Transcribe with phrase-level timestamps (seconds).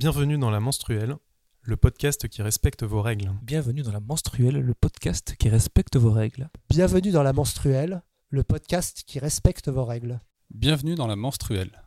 [0.00, 1.16] Bienvenue dans la menstruelle,
[1.60, 3.34] le podcast qui respecte vos règles.
[3.42, 6.48] Bienvenue dans la menstruelle, le podcast qui respecte vos règles.
[6.70, 10.22] Bienvenue dans la menstruelle, le podcast qui respecte vos règles.
[10.48, 11.82] Bienvenue dans la menstruelle,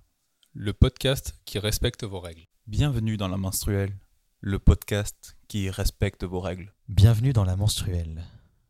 [0.54, 2.46] le podcast qui respecte vos règles.
[2.68, 3.98] Bienvenue dans la menstruelle,
[4.42, 6.72] le podcast qui respecte vos règles.
[6.90, 8.22] Bienvenue dans la menstruelle,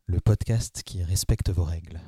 [0.05, 1.99] le podcast qui respecte vos règles.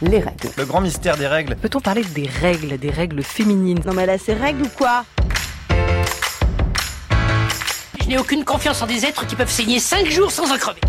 [0.00, 0.48] Les règles.
[0.56, 1.56] Le grand mystère des règles.
[1.56, 3.82] Peut-on parler des règles, des règles féminines?
[3.84, 5.04] Non mais là c'est règles ou quoi?
[8.10, 10.80] N'ai aucune confiance en des êtres qui peuvent saigner 5 jours sans en crever.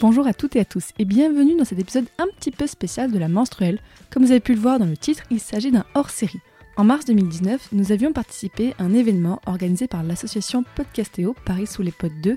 [0.00, 3.10] Bonjour à toutes et à tous et bienvenue dans cet épisode un petit peu spécial
[3.10, 3.80] de la menstruelle.
[4.10, 6.40] Comme vous avez pu le voir dans le titre, il s'agit d'un hors-série.
[6.76, 11.82] En mars 2019, nous avions participé à un événement organisé par l'association Podcastéo Paris sous
[11.82, 12.36] les potes 2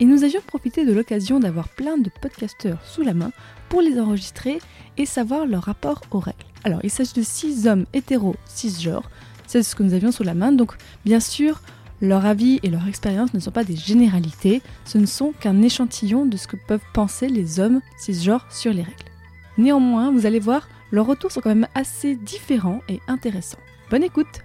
[0.00, 3.30] et nous avions profité de l'occasion d'avoir plein de podcasteurs sous la main
[3.72, 4.58] pour les enregistrer
[4.98, 6.44] et savoir leur rapport aux règles.
[6.62, 9.10] Alors, il s'agit de 6 hommes hétéros cisgenres,
[9.46, 10.74] c'est ce que nous avions sous la main, donc
[11.06, 11.62] bien sûr,
[12.02, 16.26] leur avis et leur expérience ne sont pas des généralités, ce ne sont qu'un échantillon
[16.26, 19.10] de ce que peuvent penser les hommes cisgenres sur les règles.
[19.56, 23.56] Néanmoins, vous allez voir, leurs retours sont quand même assez différents et intéressants.
[23.90, 24.42] Bonne écoute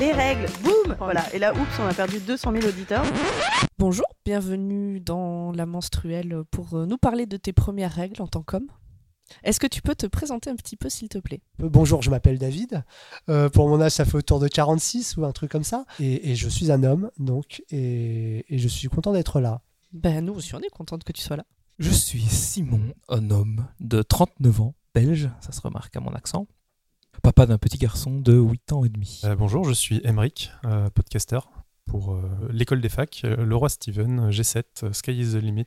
[0.00, 3.04] Les règles, boum Voilà, et là, oups, on a perdu 200 000 auditeurs.
[3.78, 8.42] Bonjour, bienvenue dans la menstruelle pour euh, nous parler de tes premières règles en tant
[8.42, 8.66] qu'homme.
[9.44, 11.40] Est-ce que tu peux te présenter un petit peu, s'il te plaît?
[11.62, 12.82] Euh, Bonjour, je m'appelle David.
[13.28, 15.84] Euh, pour mon âge, ça fait autour de 46 ou un truc comme ça.
[16.00, 19.60] Et, et je suis un homme, donc, et, et je suis content d'être là.
[19.92, 21.44] Ben nous aussi, on est contente que tu sois là.
[21.78, 26.46] Je suis Simon, un homme de 39 ans, belge, ça se remarque à mon accent.
[27.24, 29.22] Papa d'un petit garçon de 8 ans et demi.
[29.24, 31.38] Euh, bonjour, je suis Emric, euh, podcaster
[31.86, 35.64] pour euh, l'école des facs, euh, le roi Steven, G7, euh, Sky is the limit,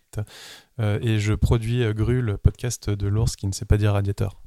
[0.80, 3.94] euh, et je produis euh, Gru, le podcast de l'ours qui ne sait pas dire
[3.94, 4.40] radiateur.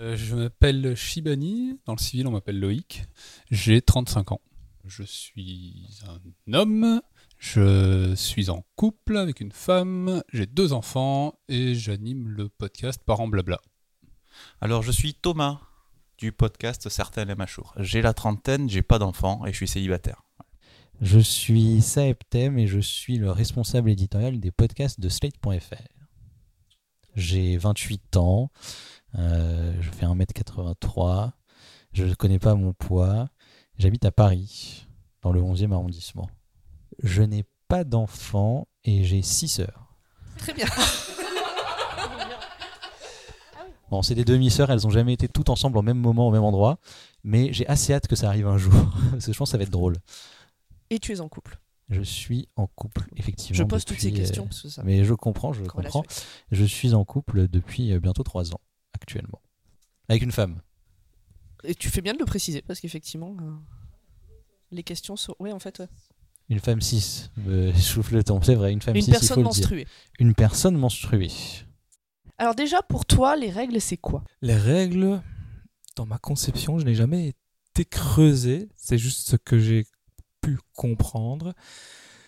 [0.00, 3.04] Euh, je m'appelle Shibani, dans le civil on m'appelle Loïc,
[3.52, 4.40] j'ai 35 ans.
[4.86, 7.00] Je suis un homme,
[7.38, 13.28] je suis en couple avec une femme, j'ai deux enfants et j'anime le podcast Parents
[13.28, 13.60] Blabla.
[14.60, 15.60] Alors, je suis Thomas
[16.20, 17.72] du podcast Certains aiment Achour.
[17.78, 20.22] J'ai la trentaine, j'ai pas d'enfant et je suis célibataire.
[21.00, 25.74] Je suis Saeptem et je suis le responsable éditorial des podcasts de Slate.fr.
[27.16, 28.50] J'ai 28 ans,
[29.14, 31.32] euh, je fais 1m83,
[31.92, 33.30] je ne connais pas mon poids,
[33.78, 34.86] j'habite à Paris,
[35.22, 36.28] dans le 11e arrondissement.
[37.02, 39.96] Je n'ai pas d'enfant et j'ai 6 sœurs.
[40.36, 40.66] Très bien.
[43.90, 46.44] Bon, c'est des demi-sœurs, elles ont jamais été toutes ensemble au même moment, au même
[46.44, 46.78] endroit,
[47.24, 48.72] mais j'ai assez hâte que ça arrive un jour,
[49.10, 49.96] parce que je pense que ça va être drôle.
[50.90, 51.58] Et tu es en couple.
[51.88, 53.58] Je suis en couple, effectivement.
[53.58, 54.82] Je pose toutes ces euh, questions parce que ça.
[54.84, 56.04] Mais je comprends, je comprends.
[56.52, 58.60] Je suis en couple depuis euh, bientôt trois ans,
[58.92, 59.40] actuellement.
[60.08, 60.60] Avec une femme.
[61.64, 63.50] Et tu fais bien de le préciser parce qu'effectivement, euh,
[64.70, 65.34] les questions sont.
[65.40, 65.88] Oui, en fait, ouais.
[66.48, 67.30] Une femme 6.
[67.46, 69.44] je souffle le temps, c'est vrai, une femme Une 6, il faut personne le dire.
[69.46, 69.86] menstruée.
[70.20, 71.30] Une personne menstruée.
[72.40, 74.24] Alors, déjà, pour toi, les règles, c'est quoi?
[74.40, 75.20] Les règles,
[75.94, 77.34] dans ma conception, je n'ai jamais
[77.74, 79.84] été creusé, c'est juste ce que j'ai
[80.40, 81.52] pu comprendre.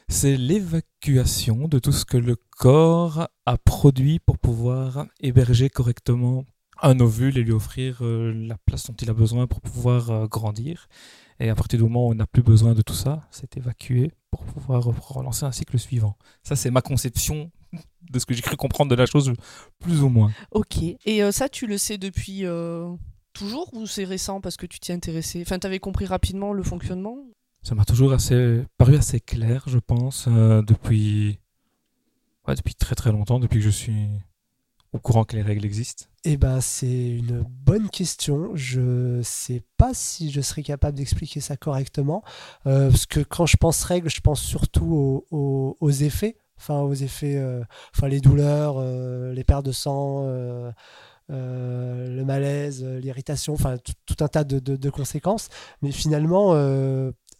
[0.09, 6.45] C'est l'évacuation de tout ce que le corps a produit pour pouvoir héberger correctement
[6.83, 10.27] un ovule et lui offrir euh, la place dont il a besoin pour pouvoir euh,
[10.27, 10.89] grandir.
[11.41, 14.13] Et à partir du moment où on n'a plus besoin de tout ça, c'est évacué
[14.31, 16.19] pour pouvoir relancer un cycle suivant.
[16.43, 17.51] Ça, c'est ma conception
[18.11, 19.33] de ce que j'ai cru comprendre de la chose,
[19.81, 20.33] plus ou moins.
[20.51, 20.79] Ok.
[20.83, 22.89] Et euh, ça, tu le sais depuis euh,
[23.33, 27.17] toujours ou c'est récent parce que tu t'y intéressé Enfin, t'avais compris rapidement le fonctionnement?
[27.63, 31.39] Ça m'a toujours assez, paru assez clair, je pense, euh, depuis,
[32.49, 34.09] ouais, depuis très très longtemps, depuis que je suis
[34.93, 36.05] au courant que les règles existent.
[36.25, 38.51] Eh ben, c'est une bonne question.
[38.55, 42.23] Je sais pas si je serais capable d'expliquer ça correctement.
[42.67, 46.37] euh, parce que quand je pense règles, je pense surtout aux, aux- aux effets.
[46.63, 47.63] Enfin, aux effets, euh,
[47.95, 50.71] enfin, les douleurs, euh, les pertes de sang, euh,
[51.29, 53.77] le malaise, l'irritation, enfin,
[54.07, 55.49] tout, un tas de, de- de conséquences.
[55.83, 56.55] Mais finalement,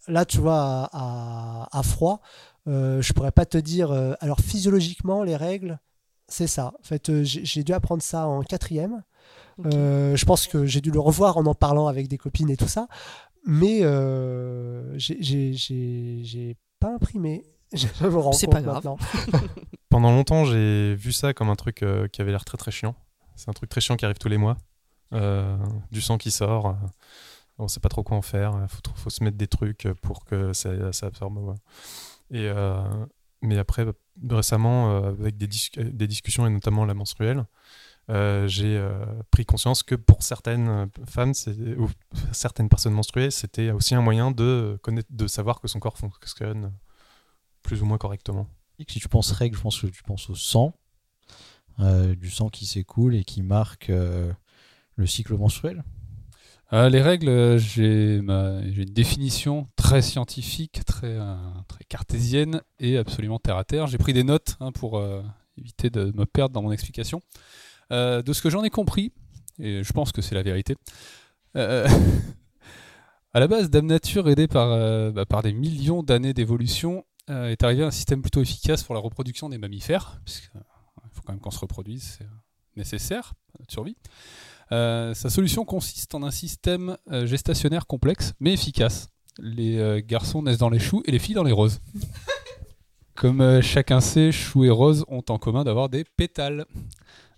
[0.07, 0.59] là, tu vois,
[0.91, 2.21] à, à- à froid,
[2.67, 3.91] je pourrais pas te dire.
[4.19, 5.79] alors, physiologiquement, les règles,
[6.27, 6.73] c'est ça.
[6.79, 9.03] En fait, j'ai dû apprendre ça en quatrième.
[9.63, 12.67] Je pense que j'ai dû le revoir en en parlant avec des copines et tout
[12.67, 12.87] ça.
[13.45, 13.83] Mais
[14.97, 17.43] j'ai pas imprimé.
[17.77, 18.75] Je me rends C'est compte pas grave.
[18.75, 18.97] maintenant.
[19.89, 22.95] Pendant longtemps, j'ai vu ça comme un truc euh, qui avait l'air très très chiant.
[23.35, 24.57] C'est un truc très chiant qui arrive tous les mois.
[25.13, 25.57] Euh,
[25.91, 26.67] du sang qui sort.
[26.67, 26.73] euh,
[27.59, 28.51] on sait pas trop quoi en faire.
[28.63, 31.37] Il faut, faut se mettre des trucs pour que ça, ça absorbe.
[31.37, 31.55] ouais.
[32.31, 32.81] Et, euh,
[33.43, 33.85] mais après,
[34.29, 37.45] récemment, euh, avec des, dis- euh, des discussions et notamment la menstruelle,
[38.09, 41.33] euh, j'ai euh, pris conscience que pour certaines euh, femmes
[41.77, 41.89] ou
[42.31, 46.73] certaines personnes menstruées, c'était aussi un moyen de, connaître, de savoir que son corps fonctionne
[47.63, 48.47] plus ou moins correctement.
[48.87, 50.75] Si tu penses règles, je pense que tu penses au sang,
[51.79, 54.31] euh, du sang qui s'écoule et qui marque euh,
[54.95, 55.83] le cycle menstruel.
[56.73, 61.35] Euh, les règles, j'ai une définition très scientifique, très, euh,
[61.67, 63.87] très cartésienne et absolument terre à terre.
[63.87, 65.21] J'ai pris des notes hein, pour euh,
[65.57, 67.21] éviter de me perdre dans mon explication.
[67.91, 69.11] Euh, de ce que j'en ai compris,
[69.59, 70.75] et je pense que c'est la vérité,
[71.55, 71.87] euh,
[73.33, 77.49] à la base, Dame Nature, aidée par, euh, bah, par des millions d'années d'évolution, euh,
[77.49, 80.59] est arrivé à un système plutôt efficace pour la reproduction des mammifères, puisqu'il
[81.11, 82.27] faut quand même qu'on se reproduise, c'est euh,
[82.75, 83.95] nécessaire pour notre survie.
[84.71, 89.09] Euh, sa solution consiste en un système euh, gestationnaire complexe mais efficace.
[89.39, 91.79] Les euh, garçons naissent dans les choux et les filles dans les roses.
[93.15, 96.65] Comme euh, chacun sait, choux et roses ont en commun d'avoir des pétales.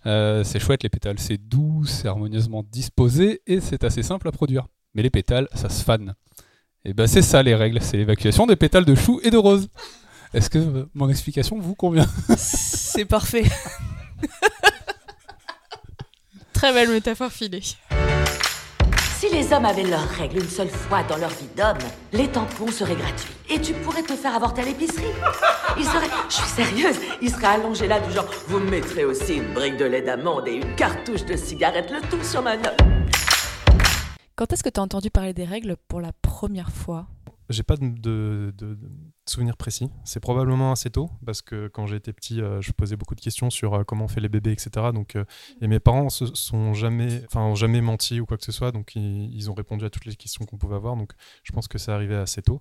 [0.06, 4.32] Euh, c'est chouette les pétales, c'est doux, c'est harmonieusement disposé et c'est assez simple à
[4.32, 4.66] produire.
[4.94, 6.14] Mais les pétales, ça se fane.
[6.88, 9.68] Et ben c'est ça les règles, c'est l'évacuation des pétales de choux et de roses.
[10.32, 12.06] Est-ce que mon explication vous convient?
[12.36, 13.42] C'est parfait.
[16.52, 17.62] Très belle métaphore filée.
[19.18, 21.78] Si les hommes avaient leurs règles une seule fois dans leur vie d'homme,
[22.12, 23.34] les tampons seraient gratuits.
[23.50, 25.04] Et tu pourrais te faire avorter à l'épicerie.
[25.76, 29.34] Ils seraient, je suis sérieuse, ils seraient allongés là du genre, vous me mettrez aussi
[29.38, 32.78] une brique de lait d'amande et une cartouche de cigarette, le tout sur ma note.
[34.36, 37.08] Quand est-ce que tu as entendu parler des règles pour la première fois?
[37.48, 38.90] J'ai pas de, de, de- de
[39.24, 39.88] souvenir précis.
[40.04, 43.50] C'est probablement assez tôt parce que quand j'étais petit, euh, je posais beaucoup de questions
[43.50, 44.68] sur euh, comment on fait les bébés, etc.
[44.92, 45.24] Donc, euh,
[45.60, 48.72] et mes parents se sont jamais, enfin, jamais menti ou quoi que ce soit.
[48.72, 50.96] Donc, ils, ils ont répondu à toutes les questions qu'on pouvait avoir.
[50.96, 51.12] Donc,
[51.44, 52.58] je pense que c'est arrivé assez tôt.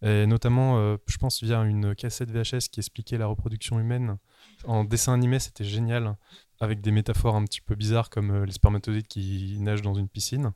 [0.00, 4.16] Et notamment, je pense via une cassette VHS qui expliquait la reproduction humaine
[4.64, 6.16] en dessin animé, c'était génial
[6.60, 10.52] avec des métaphores un petit peu bizarres comme les spermatozoïdes qui nagent dans une piscine.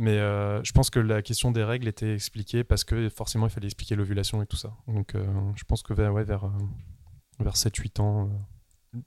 [0.00, 3.50] Mais euh, je pense que la question des règles était expliquée parce que forcément il
[3.50, 4.72] fallait expliquer l'ovulation et tout ça.
[4.86, 6.50] Donc euh, je pense que vers, ouais, vers, euh,
[7.40, 8.30] vers 7-8 ans,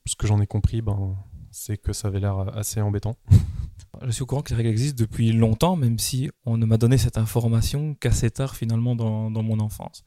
[0.05, 1.15] ce que j'en ai compris, ben,
[1.49, 3.15] c'est que ça avait l'air assez embêtant.
[4.03, 6.77] Je suis au courant que les règles existent depuis longtemps, même si on ne m'a
[6.77, 10.03] donné cette information qu'assez tard finalement dans, dans mon enfance.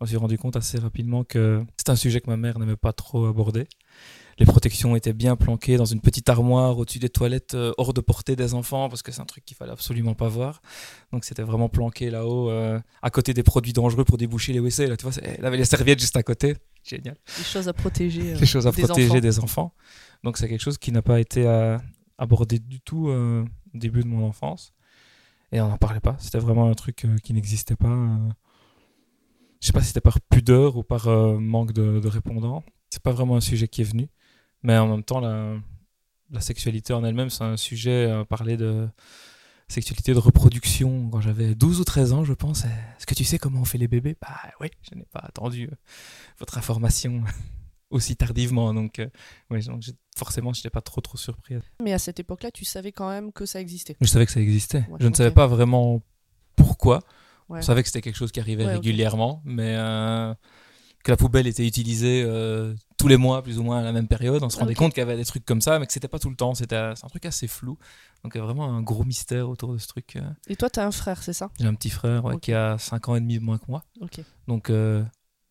[0.00, 2.76] Je me suis rendu compte assez rapidement que c'est un sujet que ma mère n'aimait
[2.76, 3.68] pas trop aborder.
[4.38, 8.00] Les protections étaient bien planquées dans une petite armoire au-dessus des toilettes, euh, hors de
[8.02, 10.60] portée des enfants, parce que c'est un truc qu'il fallait absolument pas voir.
[11.12, 14.88] Donc c'était vraiment planqué là-haut, euh, à côté des produits dangereux pour déboucher les WC.
[14.88, 16.54] Là, tu vois, elle avait les serviettes juste à côté.
[16.84, 18.34] Génial Les choses à protéger.
[18.34, 19.20] euh, les choses à des protéger enfants.
[19.20, 19.74] des enfants.
[20.22, 21.78] Donc c'est quelque chose qui n'a pas été euh,
[22.18, 23.42] abordé du tout euh,
[23.74, 24.72] au début de mon enfance.
[25.52, 26.16] Et on n'en parlait pas.
[26.18, 27.88] C'était vraiment un truc euh, qui n'existait pas.
[27.88, 28.16] euh.
[29.60, 32.62] Je sais pas si c'était par pudeur ou par euh, manque de, de répondants.
[32.90, 34.08] C'est pas vraiment un sujet qui est venu.
[34.66, 35.54] Mais en même temps, la,
[36.32, 38.88] la sexualité en elle-même, c'est un sujet à parler de
[39.68, 42.64] sexualité de reproduction quand j'avais 12 ou 13 ans, je pense.
[42.64, 44.16] Est-ce que tu sais comment on fait les bébés?
[44.20, 45.76] Bah oui, je n'ai pas attendu euh,
[46.40, 47.22] votre information
[47.90, 48.74] aussi tardivement.
[48.74, 49.06] Donc, euh,
[49.50, 49.84] ouais, donc
[50.16, 51.54] forcément, je n'étais pas trop trop surpris.
[51.80, 53.96] Mais à cette époque-là, tu savais quand même que ça existait.
[54.00, 54.84] Je savais que ça existait.
[54.88, 56.02] Ouais, je ne savais pas vraiment
[56.56, 57.04] pourquoi.
[57.48, 57.60] Ouais.
[57.60, 60.34] Je savais que c'était quelque chose qui arrivait régulièrement, mais euh,
[61.06, 64.08] que la poubelle était utilisée euh, tous les mois, plus ou moins à la même
[64.08, 64.42] période.
[64.42, 66.18] On se rendait compte qu'il y avait des trucs comme ça, mais que c'était pas
[66.18, 66.52] tout le temps.
[66.56, 67.78] C'était euh, un truc assez flou.
[68.24, 70.16] Donc, il y a vraiment un gros mystère autour de ce truc.
[70.16, 70.28] euh.
[70.48, 71.48] Et toi, tu as un frère, c'est ça?
[71.60, 73.84] J'ai un petit frère ouais, qui a 5 ans et demi de moins que moi.
[74.48, 75.04] Donc, euh,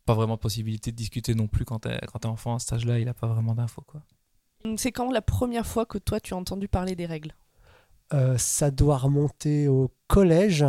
[0.06, 2.74] pas vraiment de possibilité de discuter non plus quand t'es quand t'es enfant à cet
[2.74, 3.00] âge-là.
[3.00, 3.84] Il a pas vraiment d'infos.
[3.88, 4.02] quoi.
[4.76, 7.34] C'est quand la première fois que toi, tu as entendu parler des règles?
[8.14, 10.66] Euh, ça doit remonter au collège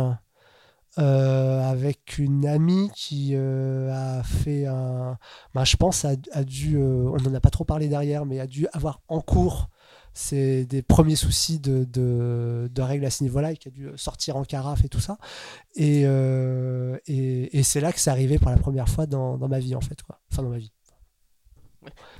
[0.97, 5.17] euh, avec une amie qui euh, a fait un.
[5.53, 6.77] ben, je pense a, a dû.
[6.77, 9.69] euh, on n'en a pas trop parlé derrière, mais a dû avoir en cours
[10.19, 13.87] c'est des premiers soucis de, de, de règles à ce niveau-là et qui a dû
[13.97, 15.19] sortir en carafe et tout ça.
[15.75, 19.47] Et, euh, et, et c'est là que c'est arrivé pour la première fois dans, dans
[19.47, 20.01] ma vie, en fait.
[20.01, 20.19] Quoi.
[20.31, 20.71] Enfin, dans ma vie.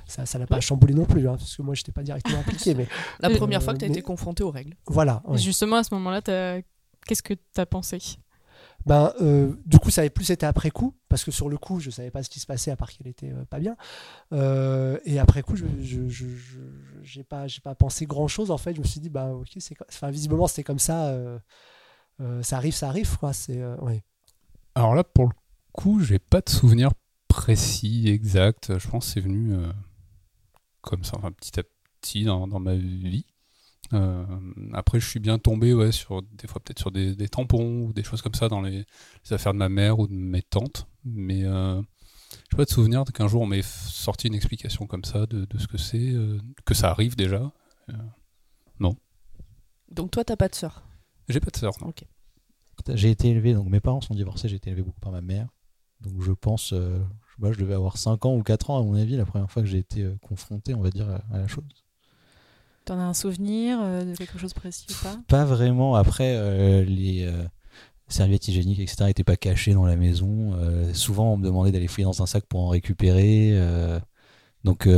[0.06, 2.38] Ça ça l'a pas chamboulé non plus, hein, parce que moi, je n'étais pas directement
[2.38, 2.72] impliqué.
[2.74, 2.86] Mais,
[3.18, 4.76] La Euh, première fois que tu as mais- été confronté aux règles.
[4.86, 5.20] Voilà.
[5.26, 5.38] Et ouais.
[5.38, 6.22] Justement, à ce moment-là,
[7.04, 7.98] qu'est-ce que tu as pensé?
[8.88, 11.78] Ben, euh, du coup, ça avait plus été après coup, parce que sur le coup,
[11.78, 13.76] je savais pas ce qui se passait à part qu'elle était euh, pas bien.
[14.32, 15.66] Euh, et après coup, je
[17.02, 18.72] j'ai pas pensé grand chose en fait.
[18.74, 21.14] Je me suis dit bah ok, c'est enfin visiblement c'était comme ça.
[22.40, 23.34] ça arrive, ça arrive quoi.
[23.34, 24.02] C'est ouais.
[24.74, 25.34] Alors là, pour le
[25.72, 26.90] coup, j'ai pas de souvenir
[27.28, 28.78] précis, exact.
[28.78, 29.54] Je pense que c'est venu
[30.80, 31.62] comme ça, enfin, petit à
[32.00, 33.26] petit dans, dans ma vie.
[33.94, 34.24] Euh,
[34.72, 37.92] après, je suis bien tombé, ouais, sur des fois peut-être sur des, des tampons ou
[37.92, 38.78] des choses comme ça dans les,
[39.24, 40.86] les affaires de ma mère ou de mes tantes.
[41.04, 41.80] Mais euh,
[42.50, 45.58] J'ai pas de souvenir qu'un jour on m'ait sorti une explication comme ça de, de
[45.58, 47.50] ce que c'est, euh, que ça arrive déjà.
[47.90, 47.94] Euh,
[48.80, 48.94] non.
[49.90, 50.82] Donc toi, t'as pas de sœur?
[51.28, 51.88] J'ai pas de sœur, non.
[51.88, 52.04] Ok.
[52.94, 55.48] J'ai été élevé, donc mes parents sont divorcés, j'ai été élevé beaucoup par ma mère.
[56.00, 58.78] Donc je pense, euh, je, sais pas, je devais avoir 5 ans ou 4 ans
[58.78, 61.22] à mon avis, la première fois que j'ai été euh, confronté, on va dire, à,
[61.34, 61.64] à la chose.
[62.88, 65.20] T'en as un souvenir euh, de quelque chose précis ou pas?
[65.28, 65.94] Pas vraiment.
[65.94, 67.44] Après, euh, les euh,
[68.06, 70.58] serviettes hygiéniques, etc., n'étaient pas cachées dans la maison.
[70.94, 73.54] Souvent, on me demandait d'aller fouiller dans un sac pour en récupérer.
[74.64, 74.88] donc,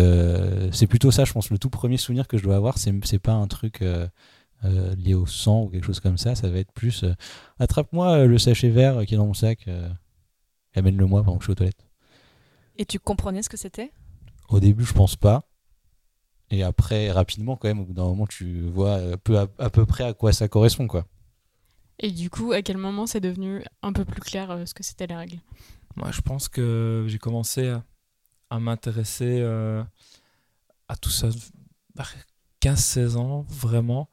[0.70, 1.50] c'est plutôt ça, je pense.
[1.50, 3.84] Le tout premier souvenir que je dois avoir, c'est pas un truc
[4.62, 6.36] lié au sang ou quelque chose comme ça.
[6.36, 7.04] Ça va être plus
[7.58, 11.52] attrape-moi le sachet vert qui est dans mon sac, et amène-le-moi pendant que je suis
[11.52, 11.88] aux toilettes.
[12.76, 13.90] Et tu comprenais ce que c'était?
[14.48, 15.49] Au début, je pense pas.
[16.50, 19.70] Et après, rapidement, quand même, au bout d'un moment, tu vois euh, peu à, à
[19.70, 21.06] peu près à quoi ça correspond, quoi.
[22.00, 24.82] Et du coup, à quel moment c'est devenu un peu plus clair euh, ce que
[24.82, 25.38] c'était les règles?
[25.96, 27.84] Moi, je pense que j'ai commencé à,
[28.48, 29.82] à m'intéresser euh,
[30.88, 31.28] à tout ça
[31.94, 32.14] vers
[32.62, 34.08] 15-16 ans, vraiment.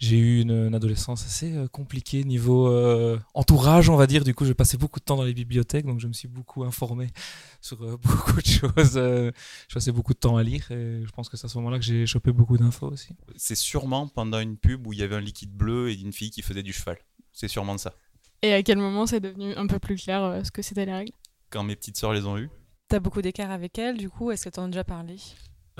[0.00, 4.24] J'ai eu une, une adolescence assez euh, compliquée niveau euh, entourage, on va dire.
[4.24, 6.64] Du coup, j'ai passé beaucoup de temps dans les bibliothèques, donc je me suis beaucoup
[6.64, 7.08] informé
[7.60, 8.96] sur euh, beaucoup de choses.
[8.96, 9.30] euh,
[9.68, 11.78] je passais beaucoup de temps à lire et je pense que c'est à ce moment-là
[11.78, 13.10] que j'ai chopé beaucoup d'infos aussi.
[13.36, 16.30] C'est sûrement pendant une pub où il y avait un liquide bleu et une fille
[16.30, 16.96] qui faisait du cheval.
[17.30, 17.92] C'est sûrement de ça.
[18.40, 20.94] Et à quel moment c'est devenu un peu plus clair euh, ce que c'était les
[20.94, 21.12] règles?
[21.50, 22.48] Quand mes petites sœurs les ont eues.
[22.88, 25.16] T'as beaucoup d'écart avec elle, du coup, est-ce que t'en as déjà parlé?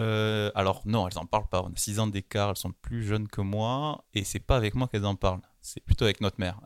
[0.01, 1.63] Euh, alors non, elles en parlent pas.
[1.63, 4.75] On a 6 ans d'écart, elles sont plus jeunes que moi, et c'est pas avec
[4.75, 5.43] moi qu'elles en parlent.
[5.61, 6.59] C'est plutôt avec notre mère.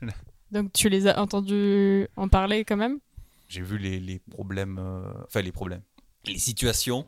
[0.50, 3.00] Donc tu les as entendus en parler quand même?
[3.48, 5.82] J'ai vu les, les problèmes, euh, enfin les problèmes,
[6.26, 7.06] les situations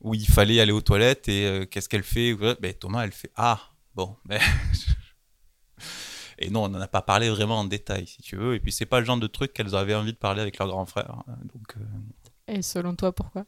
[0.00, 2.34] où il fallait aller aux toilettes et euh, qu'est-ce qu'elle fait?
[2.34, 3.60] Ben, Thomas, elle fait ah
[3.94, 4.16] bon.
[4.26, 4.40] Ben...
[6.38, 8.54] et non, on n'en a pas parlé vraiment en détail, si tu veux.
[8.54, 10.68] Et puis c'est pas le genre de truc qu'elles avaient envie de parler avec leur
[10.68, 11.24] grand frère.
[11.54, 13.46] Donc euh, Et selon toi, pourquoi?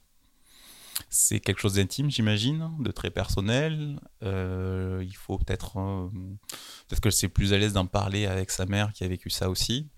[1.10, 3.98] C'est quelque chose d'intime, j'imagine, de très personnel.
[4.22, 6.08] Euh, il faut peut-être euh,
[6.88, 9.48] peut-être que c'est plus à l'aise d'en parler avec sa mère qui a vécu ça
[9.50, 9.88] aussi.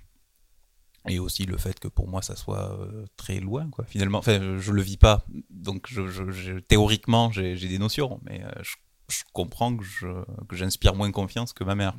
[1.09, 3.87] Et aussi le fait que pour moi ça soit euh, très loin, quoi.
[3.87, 5.89] Finalement, enfin, je le vis pas, donc
[6.69, 8.45] théoriquement j'ai des notions, mais
[9.09, 11.97] je, comprends que je- que j'inspire moins confiance que ma mère.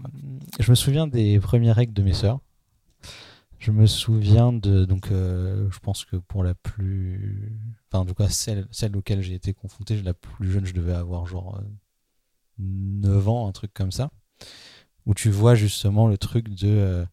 [0.60, 2.40] Je me souviens des premières règles de mes sœurs.
[3.62, 4.86] Je me souviens de.
[4.86, 7.54] Donc, euh, je pense que pour la plus.
[7.88, 10.94] Enfin, en tout cas, celle, celle auquel j'ai été confronté, la plus jeune, je devais
[10.94, 11.68] avoir genre euh,
[12.58, 14.10] 9 ans, un truc comme ça.
[15.06, 17.06] Où tu vois justement le truc de euh,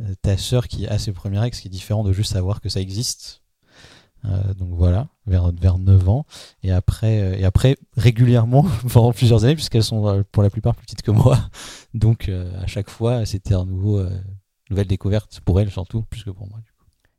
[0.00, 2.70] euh, ta sœur qui a ses règles, ce qui est différent de juste savoir que
[2.70, 3.42] ça existe.
[4.24, 6.24] Euh, donc voilà, vers, vers 9 ans.
[6.62, 10.86] Et après, euh, et après régulièrement, pendant plusieurs années, puisqu'elles sont pour la plupart plus
[10.86, 11.38] petites que moi.
[11.92, 14.02] Donc à chaque fois, c'était un nouveau,
[14.70, 16.60] nouvelle découverte pour elles surtout, plus que pour moi.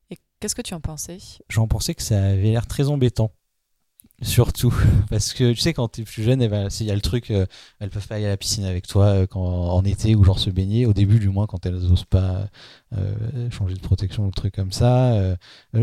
[0.09, 1.19] Et qu'est-ce que tu en pensais?
[1.49, 3.31] J'en pensais que ça avait l'air très embêtant.
[4.21, 4.73] Surtout,
[5.09, 7.31] parce que tu sais, quand t'es plus jeune, eh ben, il y a le truc,
[7.31, 7.45] euh,
[7.79, 10.37] elles peuvent pas aller à la piscine avec toi euh, quand, en été ou genre
[10.37, 12.47] se baigner, au début du moins, quand elles osent pas
[12.95, 15.13] euh, changer de protection ou de trucs comme ça.
[15.13, 15.35] euh,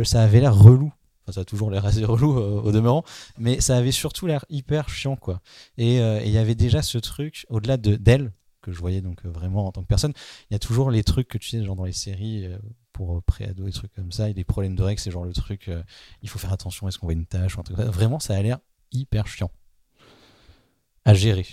[0.04, 0.92] ça avait l'air relou.
[1.24, 3.04] Enfin, ça a toujours l'air assez relou au demeurant,
[3.38, 5.40] mais ça avait surtout l'air hyper chiant, quoi.
[5.76, 8.32] Et et il y avait déjà ce truc, au-delà de d'elle,
[8.70, 10.12] que je voyais donc euh, vraiment en tant que personne,
[10.50, 12.58] il y a toujours les trucs que tu sais, genre dans les séries euh,
[12.92, 15.32] pour euh, pré-ado et trucs comme ça, et les problèmes de règles, c'est genre le
[15.32, 15.82] truc, euh,
[16.22, 17.90] il faut faire attention, est-ce qu'on voit une tâche ou un truc comme ça.
[17.92, 18.58] Vraiment, ça a l'air
[18.92, 19.50] hyper chiant
[21.04, 21.46] à gérer,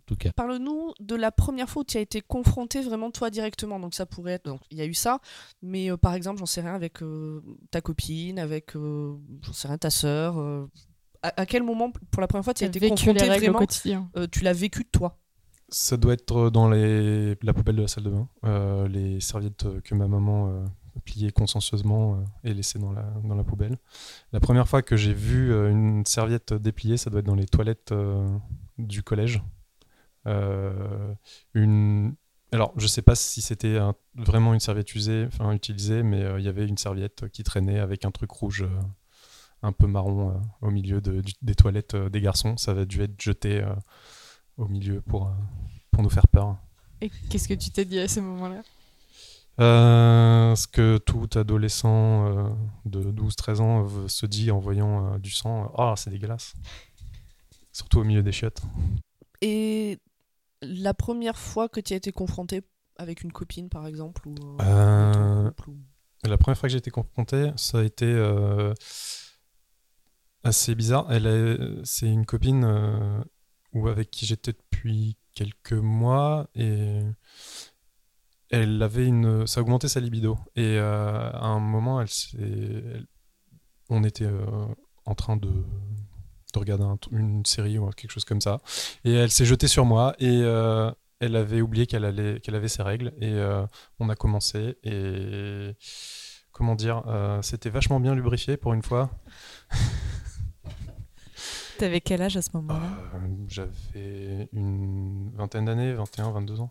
[0.00, 0.30] en tout cas.
[0.32, 3.78] Parle-nous de la première fois où tu as été confronté vraiment toi directement.
[3.78, 5.20] Donc ça pourrait être, donc il y a eu ça,
[5.60, 9.68] mais euh, par exemple, j'en sais rien avec euh, ta copine, avec, euh, j'en sais
[9.68, 10.38] rien, ta sœur.
[10.38, 10.66] euh,
[11.22, 14.10] à, à quel moment, pour la première fois, tu as été confronté vraiment quotidien.
[14.16, 15.18] euh, Tu l'as vécu de toi?
[15.72, 17.34] Ça doit être dans les...
[17.42, 18.28] la poubelle de la salle de bain.
[18.44, 20.64] Euh, les serviettes que ma maman euh,
[21.06, 23.78] pliait consciencieusement euh, et laissait dans la, dans poubelle.
[24.32, 27.46] La première fois que j'ai vu euh, une serviette dépliée, ça doit être dans les
[27.46, 28.28] toilettes euh,
[28.76, 29.42] du collège.
[30.26, 31.14] Euh,
[31.54, 32.14] une...
[32.52, 33.78] Alors, je sais pas si c'était
[34.14, 37.78] vraiment une serviette usée, enfin utilisée, mais euh, il y avait une serviette qui traînait
[37.78, 38.80] avec un truc rouge euh,
[39.62, 42.58] un peu marron euh, au milieu des toilettes euh, des garçons.
[42.58, 43.74] Ça avait dû être jeté euh,
[44.62, 45.30] au milieu pour, euh,
[45.90, 46.56] pour nous faire peur.
[47.00, 48.62] Et qu'est-ce que tu t'es dit à ce moment-là?
[49.60, 52.48] Euh, ce que tout adolescent euh,
[52.86, 56.54] de 12-13 ans euh, se dit en voyant euh, du sang, ah c'est dégueulasse.
[57.72, 58.62] Surtout au milieu des chiottes.
[59.42, 59.98] Et
[60.62, 62.62] la première fois que tu as été confronté
[62.96, 65.70] avec une copine, par exemple, ou euh, Euh, couple,
[66.24, 68.72] La première fois que j'ai été confronté, ça a été euh,
[70.44, 71.06] assez bizarre.
[71.10, 73.22] Elle est- c'est une copine euh,
[73.72, 77.00] ou avec qui j'étais depuis quelques mois et
[78.50, 80.38] elle avait une, ça a augmenté sa libido.
[80.56, 83.06] Et euh, à un moment, elle elle,
[83.88, 84.66] on était euh,
[85.06, 88.60] en train de, de regarder un- une série ou quelque chose comme ça.
[89.04, 92.68] Et elle s'est jetée sur moi et euh, elle avait oublié qu'elle allait, qu'elle avait
[92.68, 93.12] ses règles.
[93.20, 93.32] Et
[94.00, 94.76] on a commencé.
[94.82, 95.76] Et
[96.50, 97.04] comment dire,
[97.42, 99.10] c'était vachement bien lubrifié pour une fois.
[101.82, 102.86] T'avais quel âge à ce moment-là?
[103.14, 106.70] Euh, J'avais une vingtaine d'années, 21, 22 ans.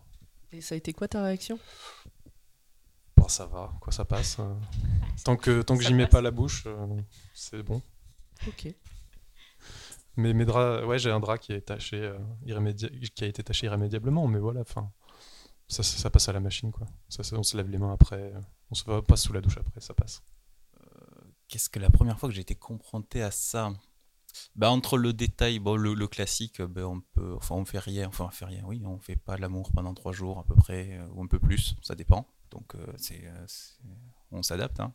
[0.52, 1.58] Et ça a été quoi ta réaction?
[3.18, 4.38] Bon, ça va, quoi, ça passe.
[4.38, 4.54] euh.
[5.24, 6.86] tant que, tant que j'y mets pas la bouche, euh,
[7.34, 7.82] c'est bon.
[8.48, 8.74] Ok.
[10.16, 13.42] Mais mes draps, ouais, j'ai un drap qui est taché, euh, irrémédia- qui a été
[13.44, 14.90] taché irrémédiablement, mais voilà, enfin,
[15.68, 16.86] ça, ça, ça passe à la machine, quoi.
[17.10, 18.40] Ça, ça, on se lave les mains après, euh,
[18.70, 20.22] on se va pas sous la douche après, ça passe.
[21.48, 23.74] Qu'est-ce que la première fois que j'ai été confronté à ça?
[24.56, 28.08] Bah, Entre le détail, bon, le, le classique, ben, on peut, enfin, on fait rien,
[28.08, 30.98] enfin, on fait rien, oui, on fait pas l'amour pendant trois jours à peu près,
[30.98, 32.26] euh, ou un peu plus, ça dépend.
[32.50, 33.24] Donc, euh, c'est,
[34.30, 34.80] on s'adapte.
[34.80, 34.92] Hein.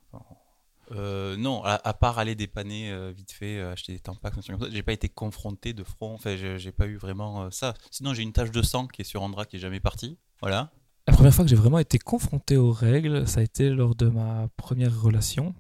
[0.92, 5.84] Non, à, part aller dépanner vite fait, acheter des ça, j'ai pas été confronté de
[5.84, 7.74] front, enfin, j'ai pas eu vraiment ça.
[7.92, 10.18] Sinon, j'ai une tache de sang qui est sur Andra qui est jamais partie.
[10.40, 10.72] Voilà.
[11.08, 14.08] La première fois que j'ai vraiment été confronté aux règles, ça a été lors de
[14.08, 15.56] ma première relation.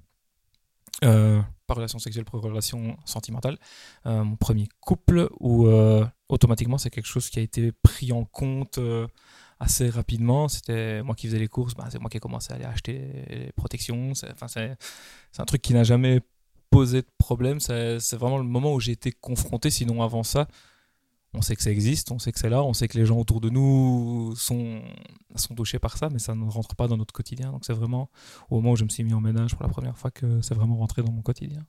[1.03, 3.57] Euh, pas relation sexuelle, relation sentimentale.
[4.05, 8.25] Euh, mon premier couple où euh, automatiquement c'est quelque chose qui a été pris en
[8.25, 9.05] compte euh,
[9.59, 10.47] assez rapidement.
[10.47, 13.25] C'était moi qui faisais les courses, bah, c'est moi qui ai commencé à aller acheter
[13.29, 14.13] les protections.
[14.15, 14.77] C'est enfin, c'est-
[15.39, 16.21] un truc qui n'a jamais
[16.71, 17.59] posé de problème.
[17.59, 19.69] C'est vraiment le moment où j'ai été confronté.
[19.69, 20.47] Sinon, avant ça,
[21.33, 23.17] on sait que ça existe, on sait que c'est là, on sait que les gens
[23.17, 24.81] autour de nous sont,
[25.35, 27.51] sont touchés par ça, mais ça ne rentre pas dans notre quotidien.
[27.51, 28.09] Donc c'est vraiment
[28.49, 30.55] au moment où je me suis mis en ménage pour la première fois que c'est
[30.55, 31.65] vraiment rentré dans mon quotidien.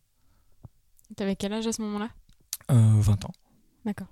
[1.16, 2.10] T'avais quel âge à ce moment-là?
[2.70, 3.32] Euh, 20 ans.
[3.84, 4.08] D'accord.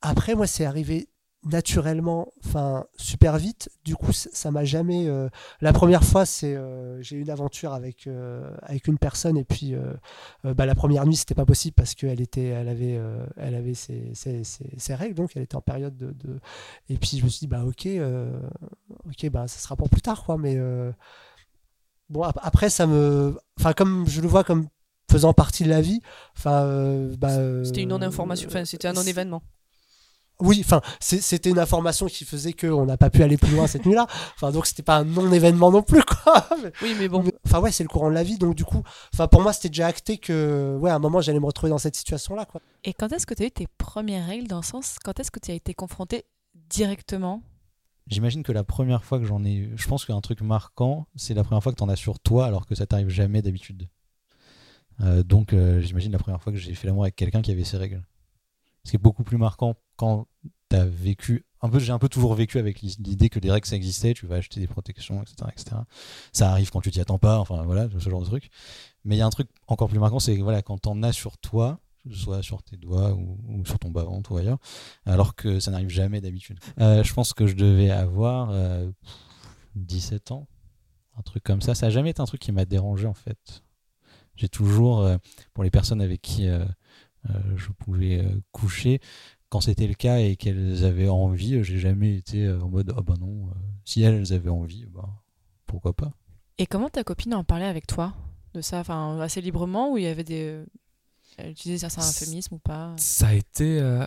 [0.00, 1.08] Après, moi, c'est arrivé
[1.44, 3.70] naturellement, enfin super vite.
[3.84, 5.08] Du coup, ça m'a jamais.
[5.08, 5.28] euh,
[5.60, 9.44] La première fois, c'est euh, j'ai eu une aventure avec euh, avec une personne et
[9.44, 9.74] puis
[10.44, 13.00] bah, la première nuit, c'était pas possible parce qu'elle était, elle avait,
[13.36, 16.10] elle avait ses, ses- ses- ses règles, donc elle était en période de.
[16.12, 16.40] de-
[16.88, 17.86] Et puis je me suis dit bah ok,
[19.06, 20.38] ok, bah ça sera pour plus tard quoi.
[20.38, 20.58] Mais
[22.08, 24.68] bon ap- après ça me, enfin comme je le vois comme
[25.10, 26.00] faisant partie de la vie,
[26.36, 27.28] enfin bah.
[27.64, 29.42] C'était une euh, non-information, enfin c'était un non-événement.
[30.40, 33.86] Oui, enfin, c'était une information qui faisait qu'on n'a pas pu aller plus loin cette
[33.86, 34.06] nuit-là.
[34.36, 36.48] Enfin, donc c'était pas un non-événement non plus, quoi.
[36.82, 37.24] Oui, mais bon.
[37.44, 39.68] Enfin, ouais, c'est le courant de la vie, donc du coup, enfin, pour moi, c'était
[39.68, 42.60] déjà acté que, ouais, à un moment, j'allais me retrouver dans cette situation-là, quoi.
[42.84, 45.30] Et quand est-ce que tu as eu tes premières règles dans le sens, quand est-ce
[45.30, 46.24] que tu as été confronté
[46.70, 47.42] directement?
[48.06, 51.34] J'imagine que la première fois que j'en ai eu, je pense qu'un truc marquant, c'est
[51.34, 53.88] la première fois que tu en as sur toi alors que ça t'arrive jamais d'habitude.
[55.00, 57.64] Euh, donc euh, j'imagine la première fois que j'ai fait l'amour avec quelqu'un qui avait
[57.64, 58.02] ses règles.
[58.88, 60.28] Ce qui est beaucoup plus marquant quand
[60.70, 63.66] tu as vécu, un peu, j'ai un peu toujours vécu avec l'idée que les règles
[63.66, 65.36] ça existait, tu vas acheter des protections, etc.
[65.52, 65.76] etc.
[66.32, 68.48] Ça arrive quand tu t'y attends pas, enfin voilà, ce genre de truc.
[69.04, 71.36] Mais il y a un truc encore plus marquant, c'est voilà, quand t'en as sur
[71.36, 74.58] toi, soit sur tes doigts ou, sur ton bas-ventre ou ailleurs,
[75.04, 76.58] alors que ça n'arrive jamais d'habitude.
[76.80, 78.90] Euh, je pense que je devais avoir euh,
[79.74, 80.48] 17 ans,
[81.18, 81.74] un truc comme ça.
[81.74, 83.62] Ça n'a jamais été un truc qui m'a dérangé en fait.
[84.38, 85.16] J'ai toujours, euh,
[85.52, 86.64] pour les personnes avec qui euh,
[87.56, 89.00] je pouvais euh, coucher,
[89.48, 92.92] quand c'était le cas et qu'elles avaient envie, euh, j'ai jamais été euh, en mode
[92.96, 93.54] ah bah non, euh,
[93.84, 95.08] si elles avaient envie, bah,
[95.66, 96.12] pourquoi pas.
[96.58, 98.14] Et comment ta copine en parlait avec toi
[98.54, 100.62] de ça Enfin, assez librement ou il y avait des.
[101.36, 102.94] Elle utilisait certains euphémismes ou pas?
[102.96, 104.04] Ça a été euh,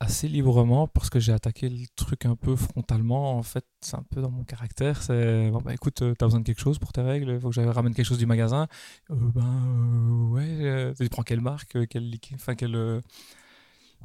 [0.00, 3.36] assez librement parce que j'ai attaqué le truc un peu frontalement.
[3.36, 5.02] En fait, c'est un peu dans mon caractère.
[5.02, 7.48] C'est bon, bah écoute, euh, t'as besoin de quelque chose pour tes règles Il faut
[7.48, 8.66] que je ramène quelque chose du magasin.
[9.10, 13.02] Euh, ben euh, ouais, tu prends quelle marque Quel Enfin, quel.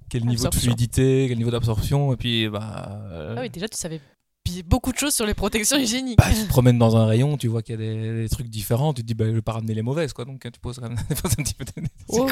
[0.10, 3.78] quel niveau de fluidité, quel niveau d'absorption, et puis bah, euh, Ah oui, déjà, tu
[3.78, 4.02] savais
[4.44, 6.18] pi- beaucoup de choses sur les protections hygiéniques.
[6.18, 8.48] bah, tu te promènes dans un rayon, tu vois qu'il y a des, des trucs
[8.50, 10.80] différents, tu te dis bah, je vais pas ramener les mauvaises quoi, donc tu poses,
[10.84, 12.28] un petit peu des, Oh,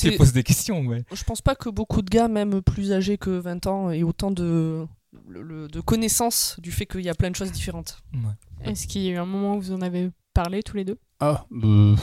[0.00, 0.82] tu poses des questions.
[0.82, 1.04] Mais...
[1.12, 4.30] Je pense pas que beaucoup de gars, même plus âgés que 20 ans, aient autant
[4.30, 4.86] de,
[5.28, 8.02] le- le- de connaissances du fait qu'il y a plein de choses différentes.
[8.64, 10.98] Est-ce qu'il y a eu un moment où vous en avez parlé tous les deux?
[11.20, 11.94] Ah, euh,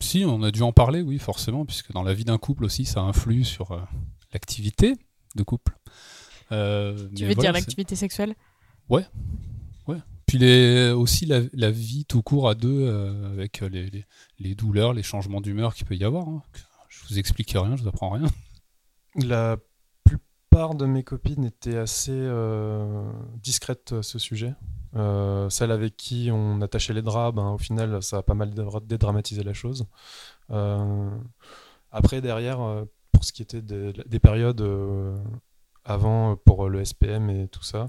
[0.00, 2.84] si, on a dû en parler, oui, forcément, puisque dans la vie d'un couple aussi,
[2.86, 3.80] ça influe sur euh,
[4.32, 4.94] l'activité
[5.36, 5.76] de couple.
[6.52, 8.34] Euh, Tu veux voilà, dire l'activité sexuelle?
[8.90, 9.06] Ouais,
[9.86, 9.98] ouais.
[10.26, 14.04] Puis les, aussi la, vie tout court à deux, euh, avec les, les,
[14.38, 16.28] les douleurs, les changements d'humeur qu'il peut y avoir.
[16.28, 16.42] hein.
[16.88, 18.26] Je vous explique rien, je vous apprends rien.
[19.16, 19.56] La
[20.04, 23.10] plupart de mes copines étaient assez euh,
[23.42, 24.54] discrètes à ce sujet.
[24.96, 28.52] Euh, celle avec qui on attachait les draps, ben, au final, ça a pas mal
[28.52, 29.86] dé- dédramatisé la chose.
[30.50, 31.10] Euh,
[31.92, 35.16] après, derrière, euh, pour ce qui était des, des périodes euh,
[35.84, 37.86] avant, euh, pour le SPM et tout ça, euh,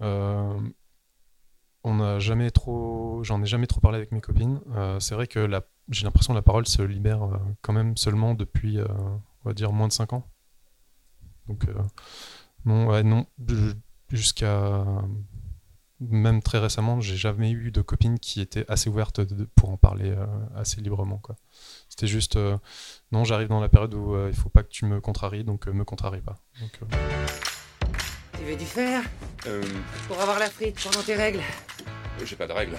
[0.00, 4.60] on n'a jamais trop, j'en ai jamais trop parlé avec mes copines.
[4.76, 5.48] Euh, c'est vrai que
[5.88, 8.86] j'ai l'impression que la parole se libère euh, quand même seulement depuis, euh,
[9.44, 10.26] on va dire, moins de 5 ans.
[11.48, 13.26] Donc, euh, non,
[14.10, 14.84] jusqu'à
[16.00, 19.20] même très récemment, j'ai jamais eu de copine qui était assez ouverte
[19.54, 21.20] pour en parler euh, assez librement.
[21.88, 22.56] C'était juste, euh,
[23.12, 25.68] non, j'arrive dans la période où euh, il faut pas que tu me contraries, donc
[25.68, 26.38] euh, me contrarie pas.
[26.62, 26.96] Euh,
[28.40, 29.02] Tu veux du fer
[30.08, 31.40] Pour avoir la frite pendant tes règles
[32.24, 32.74] J'ai pas de règles.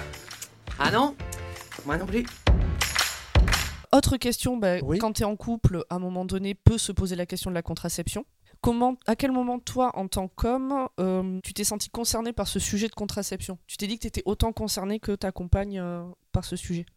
[0.80, 1.16] Ah non
[1.86, 2.26] Moi non plus.
[3.94, 7.16] Autre question, bah, quand tu es en couple, à un moment donné, peut se poser
[7.16, 8.26] la question de la contraception.
[8.62, 12.58] Comment, à quel moment, toi, en tant qu'homme, euh, tu t'es senti concerné par ce
[12.58, 13.60] sujet de contraception?
[13.68, 16.88] Tu t'es dit que tu étais autant concerné que ta compagne euh, par ce sujet?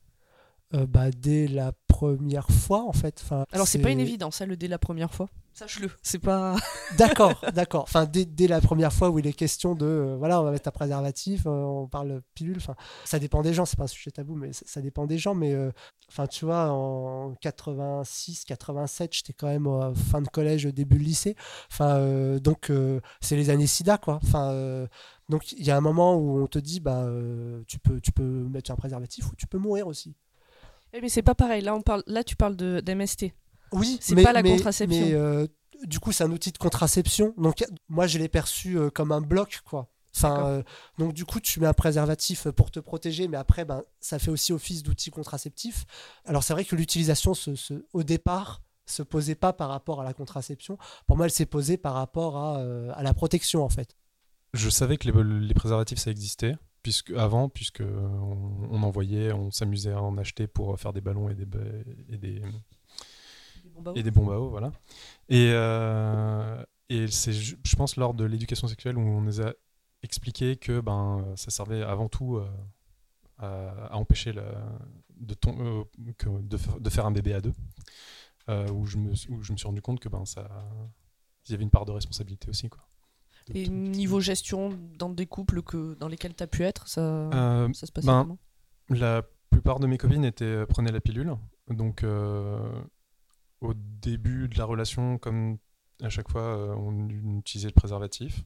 [0.73, 3.21] Euh, bah, dès la première fois, en fait.
[3.23, 5.29] Enfin, Alors, c'est pas une évidence, ça, le dès la première fois.
[5.57, 6.57] Sache-le, c'est pas.
[6.99, 7.83] D'accord, d'accord.
[7.85, 10.51] Enfin, dès, dès la première fois où il est question de, euh, voilà, on va
[10.51, 12.57] mettre un préservatif, euh, on parle pilule.
[12.57, 13.65] Enfin, ça dépend des gens.
[13.65, 15.35] C'est pas un sujet tabou, mais ça, ça dépend des gens.
[15.35, 15.71] Mais, euh,
[16.09, 21.05] enfin, tu vois, en 86, 87, j'étais quand même euh, fin de collège, début de
[21.05, 21.37] lycée.
[21.71, 24.19] Enfin, euh, donc, euh, c'est les années SIDA, quoi.
[24.25, 24.89] Enfin, euh,
[25.29, 27.07] donc, il y a un moment où on te dit, bah,
[27.69, 30.17] tu peux, tu peux mettre un préservatif ou tu peux mourir aussi.
[30.93, 31.63] Eh, mais c'est pas pareil.
[31.63, 33.33] Là, on parle, là tu parles de- d'MST.
[33.79, 35.01] Oui, c'est mais- pas la mais- contraception.
[35.07, 35.47] Mais euh,
[35.85, 37.35] du coup, c'est un outil de contraception.
[37.37, 39.89] Donc, moi, je l'ai perçu euh, comme un bloc, quoi.
[40.17, 40.63] Enfin, euh,
[40.97, 44.31] donc du coup, tu mets un préservatif pour te protéger, mais après, ben, ça fait
[44.31, 45.87] aussi office d'outil contraceptif.
[46.25, 50.05] Alors c'est vrai que l'utilisation, se- se- au départ, se posait pas par rapport à
[50.05, 50.79] la contraception.
[51.09, 53.97] Pour moi, elle s'est posée par rapport à, euh, à la protection, en fait.
[54.53, 59.33] Je savais que les, les préservatifs ça existait puisque avant puisque on, on en voyait,
[59.33, 61.47] on s'amusait à en acheter pour faire des ballons et des
[62.11, 62.24] et des
[63.85, 64.01] bombes à eau.
[64.01, 64.73] et des bombes à eau, voilà.
[65.29, 69.53] Et euh, et c'est je pense lors de l'éducation sexuelle où on nous a
[70.03, 72.47] expliqué que ben ça servait avant tout euh,
[73.39, 74.45] à, à empêcher la,
[75.17, 75.85] de, ton- euh,
[76.19, 77.53] que- de, faire, de faire un bébé à deux.
[78.49, 80.47] Où, je me, suis- où je me suis rendu compte que ben ça
[81.47, 82.83] il y avait une part de responsabilité aussi quoi.
[83.55, 87.73] Et niveau gestion dans des couples que, dans lesquels tu as pu être, ça, Euh,
[87.75, 88.39] ça se passait ben, comment?
[88.91, 91.35] La plupart de mes copines étaient, prenaient la pilule.
[91.69, 92.83] Donc, euh,
[93.65, 95.59] au début de la relation, comme
[96.03, 98.45] à chaque fois, euh, on utilisait le préservatif.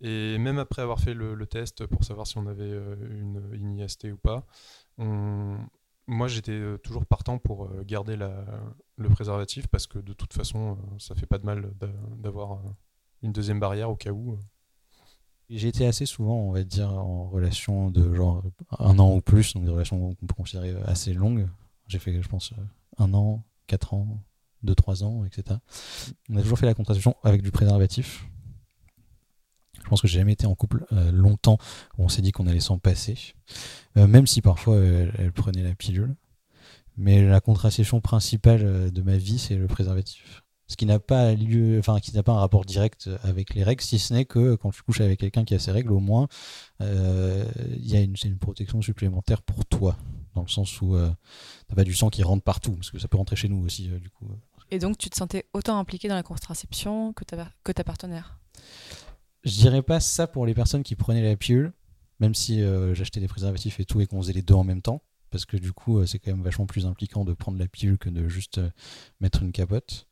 [0.00, 3.78] Et même après avoir fait le, test pour savoir si on avait euh, une, une
[3.78, 4.44] IST ou pas,
[4.98, 5.58] on-
[6.08, 8.44] moi j'étais euh, toujours partant pour garder la-
[8.96, 11.86] le préservatif parce que de toute façon, ça fait pas de mal d'a-
[12.18, 12.60] d'avoir
[13.22, 14.38] une deuxième barrière au cas où.
[15.48, 18.42] J'ai été assez souvent, on va dire, en relation de genre
[18.78, 21.46] un an ou plus, donc des relations qu'on peut considérer assez longues.
[21.88, 22.54] J'ai fait, je pense,
[22.98, 24.18] un an, quatre ans,
[24.62, 25.58] deux, trois ans, etc.
[26.28, 28.26] On a toujours fait la contraception avec du préservatif.
[29.82, 31.58] Je pense que j'ai jamais été en couple euh, longtemps
[31.98, 33.34] où on s'est dit qu'on allait s'en passer,
[33.98, 36.14] Euh, même si parfois euh, elle, prenait la pilule.
[36.96, 40.42] Mais la contraception principale de ma vie, c'est le préservatif.
[40.66, 43.82] Ce qui n'a pas lieu, enfin, qui n'a pas un rapport direct avec les règles,
[43.82, 46.28] si ce n'est que quand tu couches avec quelqu'un qui a ses règles, au moins,
[46.80, 49.96] il y a une, une protection supplémentaire pour toi,
[50.34, 51.10] dans le sens où euh,
[51.68, 53.88] t'as pas du sang qui rentre partout, parce que ça peut rentrer chez nous aussi,
[53.88, 54.26] du coup.
[54.72, 58.38] Et donc, tu te sentais autant impliqué dans la contraception que ta, que ta partenaire?
[59.44, 61.74] Je dirais pas ça pour les personnes qui prenaient la pilule,
[62.20, 64.80] même si euh, j'achetais des préservatifs et tout et qu'on faisait les deux en même
[64.80, 67.68] temps, parce que du coup, euh, c'est quand même vachement plus impliquant de prendre la
[67.68, 68.70] pilule que de juste euh,
[69.20, 70.08] mettre une capote.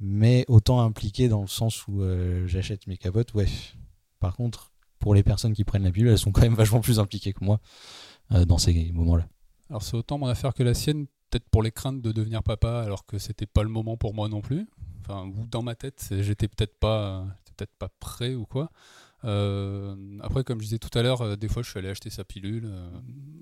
[0.00, 3.46] Mais autant impliqué dans le sens où euh, j'achète mes capotes, ouais.
[4.18, 6.98] Par contre, pour les personnes qui prennent la pilule, elles sont quand même vachement plus
[6.98, 7.60] impliquées que moi
[8.32, 9.28] euh, dans ces moments-là.
[9.70, 12.82] Alors c'est autant mon affaire que la sienne, peut-être pour les craintes de devenir papa,
[12.82, 14.68] alors que c'était pas le moment pour moi non plus.
[15.00, 18.70] Enfin, ou dans ma tête, j'étais peut-être pas, peut-être pas prêt ou quoi.
[19.24, 22.10] Euh, après, comme je disais tout à l'heure, euh, des fois je suis allé acheter
[22.10, 22.66] sa pilule.
[22.66, 22.88] euh,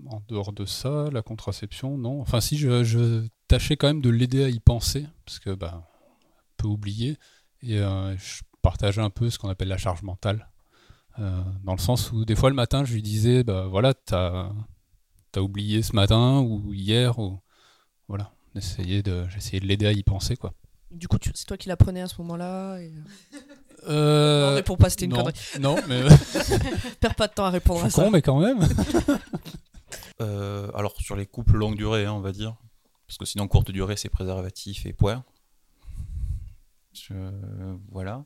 [0.07, 2.21] en dehors de ça, la contraception, non.
[2.23, 6.63] Enfin, si je, tâchais quand même de l'aider à y penser, parce que bah, on
[6.63, 7.19] peut oublier.
[7.63, 10.49] Et je partageais un peu ce qu'on appelle la charge mentale.
[11.19, 14.51] Dans le sens où des fois le matin je lui disais bah voilà t'as
[15.31, 17.42] t'as oublié ce matin ou hier ou
[18.13, 20.53] voilà d'essayer de j'essayais de l'aider à y penser quoi
[20.91, 22.93] Du coup, c'est toi qui la prenais à ce moment-là et...
[23.89, 25.35] Euh, Non, réponds pas, c'était une non, connerie.
[25.61, 26.03] non, mais-
[27.01, 28.03] Perds pas de temps à répondre Je à ça.
[28.05, 28.61] con, mais quand même.
[30.21, 32.55] Euh, alors sur les couples longue durée, hein, on va dire,
[33.09, 35.25] parce que sinon courte durée c'est préservatif et point.
[36.93, 37.15] Je-
[37.91, 38.25] voilà.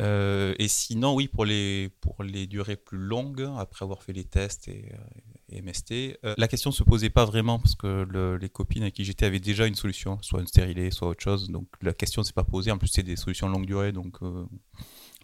[0.00, 4.24] Euh, et sinon, oui, pour les, pour les durées plus longues, après avoir fait les
[4.24, 8.36] tests et, euh, MST, euh, la question ne se posait pas vraiment parce que le-
[8.38, 11.50] les copines avec qui j'étais avaient déjà une solution, soit une stérilée, soit autre chose.
[11.50, 12.70] Donc la question ne s'est pas posée.
[12.70, 14.46] En plus, c'est des solutions longue durée, donc euh,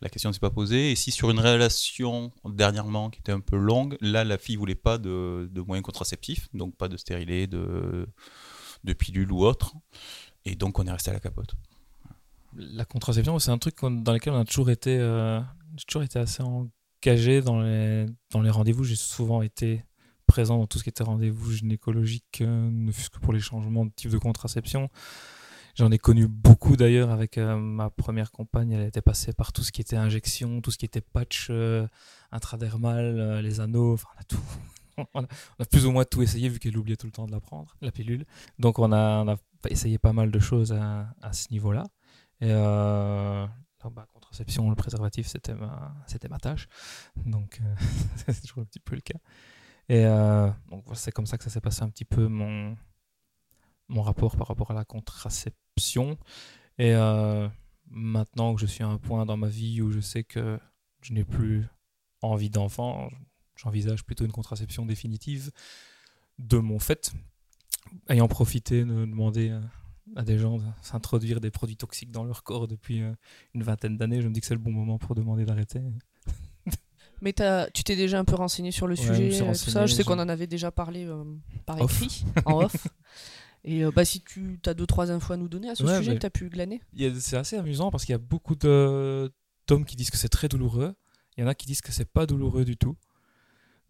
[0.02, 0.92] la question ne s'est pas posée.
[0.92, 4.74] Et si sur une relation dernièrement qui était un peu longue, là la fille voulait
[4.74, 8.06] pas de, de moyens contraceptifs, donc pas de stérilet, de,
[8.84, 9.74] de pilule ou autre.
[10.44, 11.54] Et donc on est resté à la capote.
[12.60, 15.40] La contraception, c'est un truc dans lequel on a toujours été, euh,
[15.86, 18.06] toujours été assez engagé dans les,
[18.50, 18.82] rendez-vous.
[18.82, 19.84] J'ai souvent été
[20.26, 23.86] présent dans tout ce qui était rendez-vous gynécologique, euh, ne fût-ce que pour les changements
[23.86, 24.90] de type de contraception.
[25.76, 28.72] J'en ai connu beaucoup d'ailleurs avec euh, ma première compagne.
[28.72, 31.86] Elle était passée par tout ce qui était injection, tout ce qui était patch euh,
[32.32, 35.66] intradermal, les anneaux, enfin on a tout.
[35.70, 37.92] plus ou moins tout essayé vu qu'elle oubliait tout le temps de la prendre, la
[37.92, 38.26] pilule.
[38.58, 39.36] Donc on a,
[39.70, 41.84] essayé pas mal de choses à ce niveau-là.
[42.40, 43.46] Et euh,
[43.90, 45.94] bah, contraception, le préservatif, c'était ma,
[46.30, 46.68] ma tâche.
[47.24, 47.74] Donc euh,
[48.26, 49.18] c'est toujours un petit peu le cas.
[49.88, 52.76] Et euh, donc voilà, c'est comme ça que ça s'est passé un petit peu mon,
[53.88, 56.18] mon rapport par rapport à la contraception.
[56.78, 57.48] Et euh,
[57.90, 60.58] maintenant que je suis à un point dans ma vie où je sais que
[61.00, 61.66] je n'ai plus
[62.20, 63.08] envie d'enfant,
[63.56, 65.50] j'envisage plutôt une contraception définitive
[66.38, 67.12] de mon fait,
[68.08, 69.58] ayant profité de demander
[70.16, 73.12] à- des gens de s'introduire des produits toxiques dans leur corps depuis euh,
[73.54, 75.80] une vingtaine d'années, je me dis que c'est le bon moment pour demander d'arrêter.
[77.20, 77.32] Mais
[77.74, 79.86] tu t'es déjà un peu renseigné sur le Ouais, sujet, euh, tout ça.
[79.86, 81.24] Je sais qu'on en avait déjà parlé euh,
[81.66, 82.00] par Off.
[82.02, 82.86] écrit, en off.
[83.64, 85.98] Et euh, bah, si tu as deux, trois infos à nous donner à ce Ouais,
[85.98, 86.80] sujet que tu as pu glaner.
[87.18, 89.32] C'est assez amusant parce qu'il y a beaucoup de-
[89.66, 90.94] d'hommes qui disent que c'est très douloureux.
[91.36, 92.96] Il y en a qui disent que c'est pas douloureux du tout.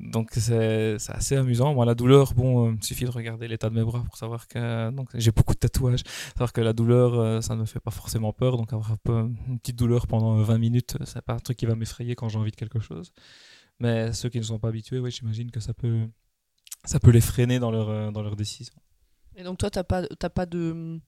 [0.00, 1.74] Donc c'est assez amusant.
[1.74, 4.46] Moi, la douleur, bon, euh, il suffit de regarder l'état de mes bras pour savoir
[4.46, 6.04] que donc j'ai beaucoup de tatouages.
[6.34, 8.56] Savoir que la douleur, euh, ça ne me fait pas forcément peur.
[8.56, 11.74] Donc avoir une petite douleur pendant 20 minutes, euh, c'est pas un truc qui va
[11.74, 13.12] m'effrayer quand j'ai envie de quelque chose.
[13.80, 16.06] Mais ceux qui ne sont pas habitués, ouais, j'imagine que ça peut,
[16.84, 18.74] ça peut les freiner dans leur, dans leur décision.
[19.34, 21.00] Et donc toi, t'as pas, pas de hum,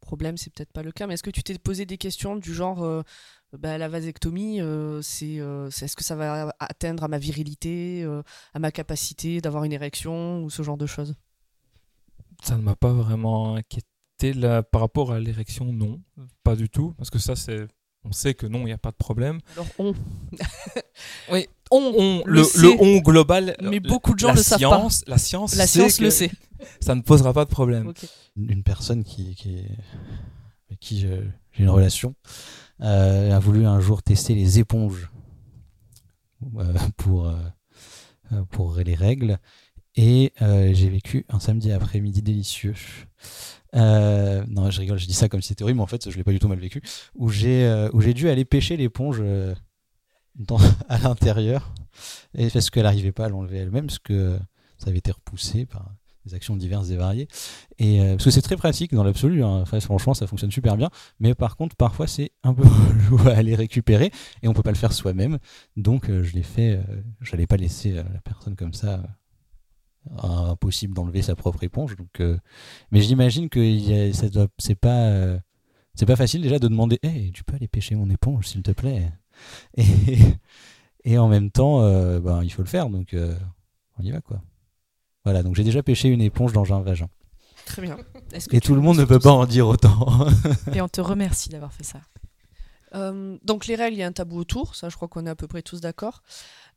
[0.00, 2.52] problème, c'est peut-être pas le cas, mais est-ce que tu t'es posé des questions du
[2.52, 3.04] genre,
[3.58, 8.02] bah, la vasectomie, euh, c'est, euh, c'est- est-ce que ça va atteindre à ma virilité,
[8.04, 8.22] euh,
[8.54, 11.14] à ma capacité d'avoir une érection ou ce genre de choses?
[12.42, 16.00] Ça ne m'a pas vraiment inquiété là, par rapport à l'érection, non,
[16.42, 17.66] pas du tout, parce que ça c'est,
[18.04, 19.40] on sait que non, il n'y a pas de problème.
[19.54, 19.94] Alors on.
[21.32, 23.56] oui, on, le, sait, le on global.
[23.62, 24.68] mais beaucoup de gens la le savent pas.
[24.78, 26.30] science, La science, La science le sait.
[26.80, 27.88] Ça ne posera pas de problème.
[27.88, 28.06] Ok.
[28.36, 29.70] une personne qui, qui est-
[30.68, 31.20] avec qui j'ai
[31.58, 32.14] une relation
[32.80, 35.10] euh, a voulu un jour tester les éponges
[36.58, 39.38] euh, pour, euh, pour les règles
[39.96, 42.74] et j'ai vécu un samedi après-midi délicieux.
[43.72, 46.24] Non, je rigole, je dis ça comme si c'était horrible, mais en fait, je l'ai
[46.24, 46.82] pas du tout mal vécu.
[47.14, 49.22] Où j'ai dû aller pêcher l'éponge
[50.88, 51.72] à l'intérieur
[52.36, 54.36] et parce qu'elle n'arrivait pas à l'enlever elle-même, parce que
[54.78, 55.92] ça avait été repoussé par
[56.26, 57.28] des actions diverses et variées.
[57.78, 59.64] Et euh, parce que c'est très pratique dans l'absolu, hein.
[59.64, 60.90] Franchement, ça fonctionne super bien.
[61.20, 62.62] Mais par contre, parfois, c'est un peu
[63.10, 64.10] relou à aller récupérer
[64.42, 65.38] et on peut pas le faire soi-même.
[65.76, 66.76] Donc, euh, je l'ai fait.
[66.76, 69.02] euh, j'allais pas laisser la personne comme ça.
[70.22, 71.96] impossible d'enlever sa propre éponge.
[71.96, 72.22] Donc,
[72.90, 73.60] mais j'imagine que
[74.58, 75.38] c'est pas.
[75.94, 78.72] c'est pas facile déjà de demander Hey, tu peux aller pêcher mon éponge, s'il te
[78.72, 79.10] plaît?
[79.76, 79.84] Et,
[81.04, 81.80] et en même temps,
[82.20, 83.14] ben, il faut le faire, donc
[83.98, 84.42] on y va quoi.
[85.24, 87.08] Voilà, donc j'ai déjà pêché une éponge dans un vagin.
[87.66, 87.96] Très bien.
[88.32, 90.26] Est-ce que Et tout le monde ne peut pas en dire autant.
[90.74, 92.00] Et on te remercie d'avoir fait ça.
[92.94, 95.30] Euh, donc les règles, il y a un tabou autour, ça je crois qu'on est
[95.30, 96.22] à peu près tous d'accord.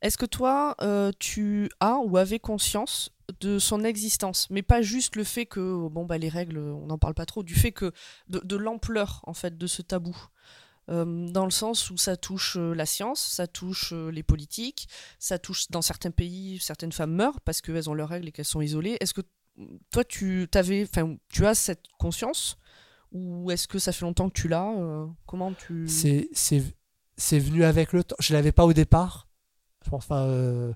[0.02, 5.14] Est-ce que toi, euh, tu as ou avais conscience de son existence, mais pas juste
[5.14, 7.92] le fait que bon bah les règles, on n'en parle pas trop, du fait que
[8.28, 10.28] de, de l'ampleur en fait de ce tabou, Euh,
[10.88, 15.38] dans le sens où ça touche euh, la science, ça touche euh, les politiques, ça
[15.38, 18.62] touche dans certains pays certaines femmes meurent parce qu'elles ont leurs règles et qu'elles sont
[18.62, 18.96] isolées.
[19.00, 19.22] Est-ce que
[19.90, 22.58] toi tu enfin tu as cette conscience
[23.12, 27.92] ou est-ce que ça fait longtemps que tu l'as euh, Comment tu c'est venu avec
[27.92, 29.28] le temps je l'avais pas au départ
[29.92, 30.72] enfin euh,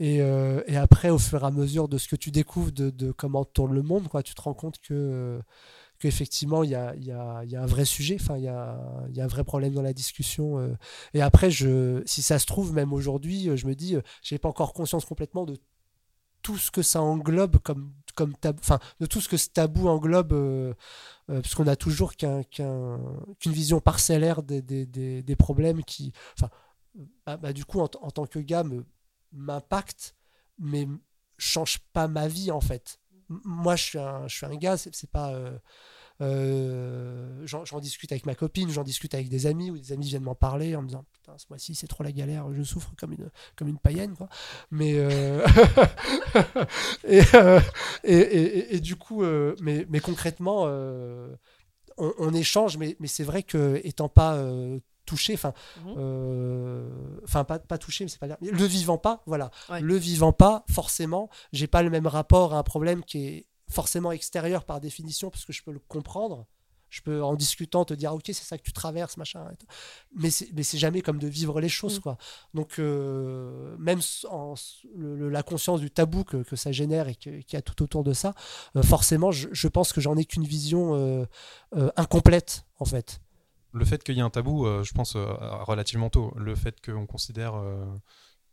[0.00, 3.12] et, euh, après au fur et à mesure de ce que tu découvres de, de
[3.12, 5.40] comment tourne le monde quoi tu te rends compte que euh,
[5.98, 8.78] qu'effectivement il y a, y, a, y a un vrai sujet il y a,
[9.12, 10.74] y a un vrai problème dans la discussion euh.
[11.14, 14.38] et après je si ça se trouve même aujourd'hui euh, je me dis euh, j'ai
[14.38, 15.56] pas encore conscience complètement de
[16.42, 20.32] tout ce que ça englobe comme comme enfin de tout ce que ce tabou englobe
[20.32, 20.74] euh,
[21.30, 23.00] euh, parce qu'on a toujours qu'un, qu'un-
[23.40, 25.24] qu'une vision parcellaire des, des, des,
[25.86, 26.50] qui enfin
[27.26, 28.84] bah, bah, du coup en, en tant que gars me-
[29.32, 30.16] m'impacte
[30.58, 30.88] mais
[31.38, 35.10] change pas ma vie en fait moi je suis un, je suis un gars c'est,
[35.10, 35.58] pas euh,
[36.20, 40.22] euh, j'en, discute avec ma copine j'en discute avec des amis ou des amis viennent
[40.22, 43.12] m'en parler en me disant putain ce mois-ci c'est trop la galère je souffre comme
[43.12, 44.28] une comme une païenne quoi.
[44.70, 45.46] Mais euh,
[47.04, 47.20] et,
[48.04, 49.22] et, et- du coup
[49.60, 54.38] mais, mais concrètement on, on échange mais, mais c'est vrai que étant pas
[55.08, 55.52] toucher, enfin,
[55.84, 55.94] Mhm.
[55.96, 56.88] euh,
[57.24, 59.80] enfin pas, pas toucher, mais c'est pas le vivant pas, voilà, Ouais.
[59.80, 64.12] le vivant pas, forcément, j'ai pas le même rapport à un problème qui est forcément
[64.12, 66.46] extérieur par définition, parce que je peux le comprendre.
[66.90, 69.44] Je peux, en discutant, te dire, Ah, ok, c'est ça que tu traverses, machin.
[70.14, 72.00] Mais c'est, mais c'est jamais comme de vivre les choses, Mm.
[72.00, 72.16] quoi.
[72.54, 74.54] Donc, euh, même en,
[74.96, 78.04] le- la conscience du tabou que, que ça génère et qu'il y a tout autour
[78.04, 78.32] de ça,
[78.74, 81.26] euh, forcément, je, je pense que j'en ai qu'une vision
[81.96, 83.20] incomplète, en fait.
[83.72, 85.26] Le fait qu'il y ait un tabou, euh, je pense, euh,
[85.64, 86.32] relativement tôt.
[86.36, 87.84] Le fait qu'on considère, euh,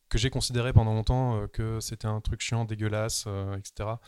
[0.10, 4.00] que j'ai considéré pendant longtemps que c'était un truc chiant, dégueulasse, etc.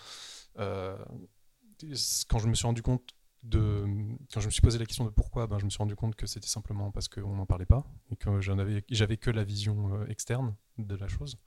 [2.27, 3.03] Quand je me suis rendu compte
[3.43, 3.85] de,
[4.33, 6.15] quand je me suis posé la question de pourquoi, ben, je me suis rendu compte
[6.15, 9.43] que c'était simplement parce qu'on n'en parlait pas et que j'en avais, j'avais que la
[9.43, 11.37] vision externe de la chose.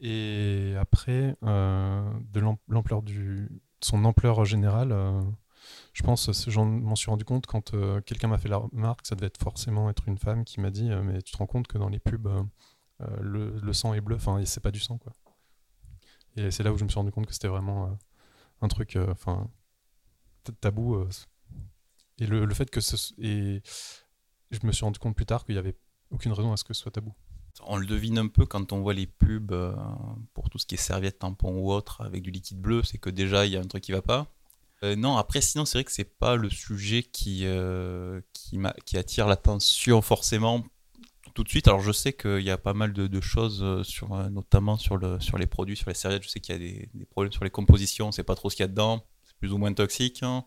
[0.00, 3.48] Et après, de l'am- l'ampleur du,
[3.80, 4.92] son ampleur générale.
[5.92, 9.14] Je pense, j'en m'en suis rendu compte quand euh, quelqu'un m'a fait la remarque, ça
[9.14, 11.78] devait forcément être une femme qui m'a dit euh, Mais tu te rends compte que
[11.78, 15.12] dans les pubs, euh, le, sang est bleu, enfin, c'est pas du sang, quoi.
[16.36, 17.98] Et c'est là où je me suis rendu compte que c'était vraiment
[18.60, 19.50] un truc, enfin,
[20.60, 21.04] tabou.
[22.18, 23.12] et le, fait que ce.
[23.18, 23.60] Et
[24.52, 25.76] je me suis rendu compte plus tard qu'il y avait
[26.10, 27.12] aucune raison à ce que ce soit tabou.
[27.66, 29.52] On le devine un peu quand on voit les pubs
[30.32, 33.10] pour tout ce qui est serviette, tampon ou autre avec du liquide bleu, c'est que
[33.10, 34.32] déjà il y a un truc qui va pas.
[34.84, 38.20] Euh, non, après sinon c'est vrai que c'est pas le sujet qui, euh,
[38.84, 40.64] qui, attire l'attention forcément
[41.34, 41.66] tout de suite.
[41.68, 44.76] Alors je sais qu'il y a pas mal de, de choses, euh, sur, euh, notamment
[44.76, 46.22] sur, le, sur les produits, sur les serviettes.
[46.22, 48.50] Je sais qu'il y a des, des problèmes sur les compositions, on sait pas trop
[48.50, 50.22] ce qu'il y a dedans, c'est plus ou moins toxique.
[50.22, 50.44] hein.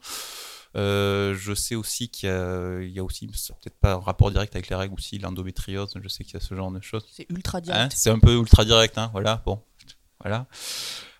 [0.77, 3.99] Euh, je sais aussi qu'il y a, il y a aussi, c'est peut-être pas un
[3.99, 6.79] rapport direct avec les règles aussi, l'endométriose, je sais qu'il y a ce genre de
[6.81, 7.05] choses.
[7.11, 7.93] C'est ultra Hein, direct.
[7.97, 9.61] c'est un peu ultra direct, hein, voilà, bon,
[10.21, 10.47] voilà.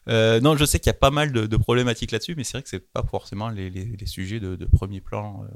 [0.08, 2.54] Euh, non, je sais qu'il y a pas mal de, de problématiques là-dessus, mais c'est
[2.58, 5.44] vrai que c'est pas forcément les, les- les sujets de, de premier plan.
[5.44, 5.48] euh.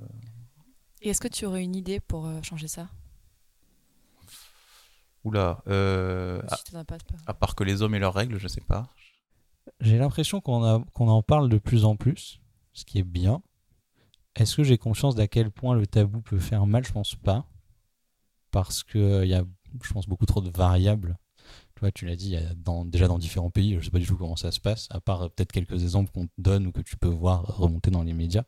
[1.01, 2.89] Et est-ce que tu aurais une idée pour euh, changer ça?
[5.23, 8.61] Oula, euh, Si à, pas, pas part que les hommes et leurs règles, je sais
[8.61, 8.87] pas.
[9.81, 12.39] J'ai l'impression qu'on a- qu'on en parle de plus en plus,
[12.73, 13.41] ce qui est bien.
[14.35, 16.85] Est-ce que j'ai conscience d'à quel point le tabou peut faire mal?
[16.85, 17.47] Je pense pas.
[18.51, 19.43] Parce qu'il y a,
[19.83, 21.17] je pense, beaucoup trop de variables.
[21.75, 22.37] Tu vois, tu l'as dit,
[22.85, 25.23] déjà dans différents pays, je sais pas du tout comment ça se passe, à part
[25.23, 28.13] euh, peut-être quelques exemples qu'on te donne ou que tu peux voir remonter dans les
[28.13, 28.43] médias.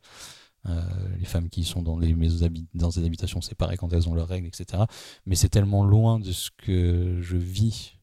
[0.66, 0.82] Euh,
[1.18, 2.14] les femmes qui sont dans, les
[2.74, 4.84] dans des habitations séparées quand elles ont leurs règles, etc.
[5.24, 7.94] Mais c'est tellement loin de ce que je vis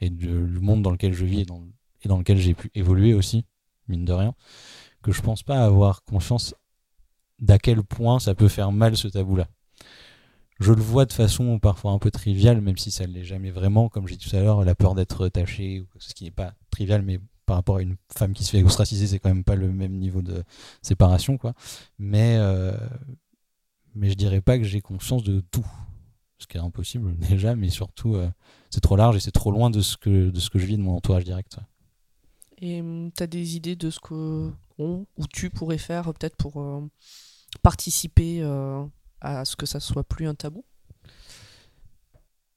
[0.00, 1.62] et du monde dans lequel je vis et dans,
[2.02, 3.44] et dans lequel j'ai pu évoluer aussi,
[3.88, 4.34] mine de rien,
[5.02, 6.54] que je pense pas avoir conscience
[7.38, 9.48] d'à quel point ça peut faire mal ce tabou-là.
[10.62, 13.50] Je le vois de façon parfois un peu triviale, même si ça ne l'est jamais
[13.50, 13.88] vraiment.
[13.88, 16.54] Comme j'ai dit tout à l'heure, la peur d'être tachée, ou ce qui n'est pas
[16.70, 19.56] trivial, mais par rapport à une femme qui se fait ostraciser, c'est quand même pas
[19.56, 20.44] le même niveau de
[20.80, 21.54] séparation, quoi.
[21.98, 22.76] Mais, euh,
[23.94, 25.66] mais je dirais pas que j'ai conscience de tout.
[26.38, 28.30] Ce qui est impossible déjà, mais surtout, euh,
[28.70, 30.76] c'est trop large et c'est trop loin de ce, que, de ce que je vis
[30.76, 31.56] de mon entourage direct.
[32.60, 32.80] Et
[33.16, 36.80] tu as des idées de ce que ou tu pourrais faire peut-être pour euh,
[37.62, 38.84] participer euh,
[39.22, 40.64] à ce que ça soit plus un tabou?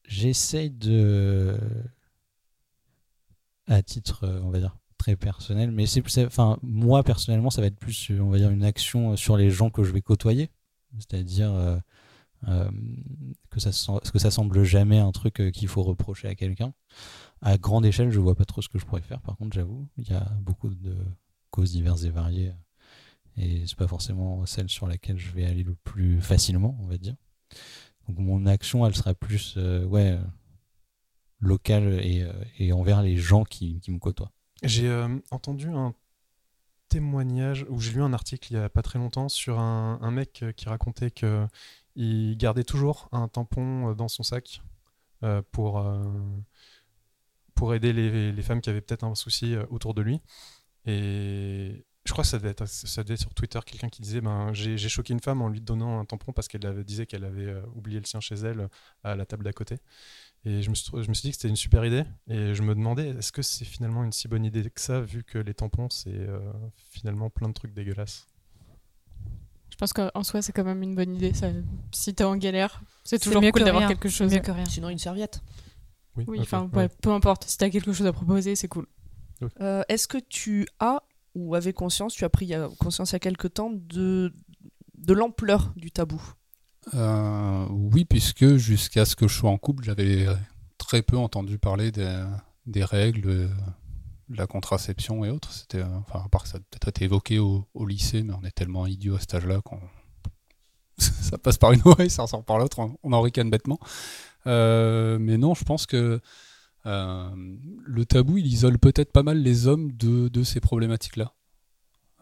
[0.08, 1.58] J'essaye de.
[3.68, 6.04] à titre, on va dire, très personnel, mais c'est.
[6.26, 9.70] Enfin, moi, personnellement, ça va être plus, on va dire, une action sur les gens
[9.70, 10.50] que je vais côtoyer.
[11.00, 11.78] C'est-à-dire euh,
[12.48, 12.70] euh,
[13.50, 13.72] que, ça,
[14.12, 16.74] que ça semble jamais un truc euh, qu'il faut reprocher à quelqu'un.
[17.42, 19.88] À grande échelle, je vois pas trop ce que je pourrais faire, par contre, j'avoue.
[19.98, 20.96] Il y a beaucoup de
[21.52, 22.54] causes diverses et variées.
[23.38, 26.98] Et c'est pas forcément celle sur laquelle je vais aller le plus facilement, on va
[26.98, 27.16] dire.
[28.08, 30.22] Donc mon action, elle sera plus euh, ouais, euh,
[31.40, 34.32] locale et, euh, et envers les gens qui, qui me côtoient.
[34.64, 34.90] J'ai
[35.32, 35.94] entendu un
[36.88, 40.12] témoignage, ou j'ai lu un article il y a pas très longtemps sur un, un
[40.12, 41.46] mec qui racontait que
[41.96, 44.62] il gardait toujours un tampon dans son sac
[45.52, 45.86] pour,
[47.54, 50.22] pour aider les, les femmes qui avaient peut-être un souci autour de lui.
[50.86, 54.22] Et je crois que ça devait être, ça devait être sur Twitter quelqu'un qui disait
[54.22, 57.48] ben, j'ai choqué une femme en lui donnant un tampon parce qu'elle disait qu'elle avait
[57.48, 58.68] euh, oublié le sien chez elle euh,
[59.04, 59.78] à la table d'à côté.
[60.46, 62.04] Et je me, suis, trou- je me suis dit que c'était une super idée.
[62.28, 65.24] Et je me demandais est-ce que c'est finalement une si bonne idée que ça, vu
[65.24, 66.40] que les tampons, c'est euh,
[66.92, 68.28] finalement plein de trucs dégueulasses?
[69.72, 71.34] Je pense qu'en soi, c'est quand même une bonne idée.
[71.34, 71.48] Ça,
[71.92, 74.32] si t'es en galère, c'est toujours mieux cool que d'avoir quelque chose.
[74.32, 74.66] mieux que rien.
[74.66, 75.42] Sinon, une serviette.
[76.16, 76.78] Oui, Oui, ok, enfin, ouais.
[76.84, 77.44] ouais, peu importe.
[77.46, 78.86] Si t'as quelque chose à proposer, c'est cool.
[79.60, 81.02] Euh, Est-ce que tu as
[81.36, 84.34] ou avais conscience, tu as pris conscience il y a quelque temps de,
[84.98, 86.22] de l'ampleur du tabou
[86.94, 90.28] Euh, oui, puisque jusqu'à ce que je sois en couple, j'avais
[90.78, 93.50] très peu entendu parler des, règles,
[94.30, 95.52] de la contraception et autres.
[95.76, 98.56] Euh, enfin, à part que ça a peut-être été évoqué au, lycée, mais on est
[98.56, 99.80] tellement idiot à cet âge-là qu'on
[100.98, 103.80] ça passe par une oreille, ça ressort par l'autre, on, on en ricane bêtement.
[104.48, 106.22] Euh, mais non, je pense que
[106.86, 107.30] euh,
[107.86, 111.34] le tabou, il isole peut-être pas mal les hommes de, de ces problématiques-là.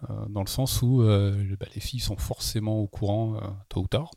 [0.10, 3.40] Euh, dans le sens où euh, bah, les filles sont forcément au courant
[3.70, 4.12] tôt ou tard.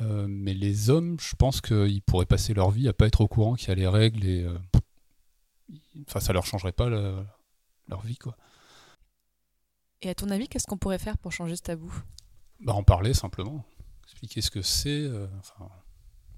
[0.00, 3.54] Mais les hommes, je pense qu'ils pourraient passer leur vie à pas être au courant
[3.54, 4.44] qu'il y a les règles et
[6.08, 8.36] enfin ça leur changerait pas leur vie quoi.
[10.02, 11.94] Et à ton avis, qu'est-ce qu'on pourrait faire pour changer ce tabou?
[12.58, 13.64] Bah, en parler simplement,
[14.02, 15.70] expliquer ce que c'est, enfin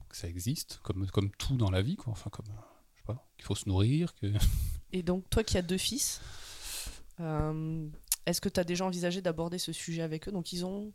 [0.09, 2.13] que ça existe, comme comme tout dans la vie quoi.
[2.13, 2.61] Enfin comme euh,
[2.95, 4.27] je sais pas, qu'il faut se nourrir, que
[4.93, 6.21] Et donc, toi qui as deux fils,
[7.21, 7.87] euh,
[8.25, 10.33] est-ce que tu as déjà envisagé d'aborder ce sujet avec eux?
[10.33, 10.93] Donc, ils ont.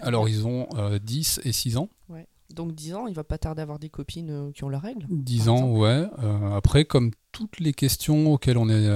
[0.00, 1.88] alors ils ont euh, 10 et 6 ans.
[2.08, 2.26] Ouais.
[2.52, 4.82] Donc, 10 ans, il va pas tarder à avoir des copines euh, qui ont leurs
[4.82, 5.06] règles.
[5.08, 6.06] 10 ans, ouais.
[6.22, 8.88] Euh, après, comme toutes les questions auxquelles on est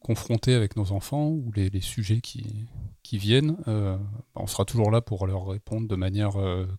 [0.00, 2.66] confronté avec nos enfants, ou les, les sujets qui,
[3.04, 3.96] qui viennent, euh,
[4.34, 6.32] on sera toujours là pour leur répondre de manière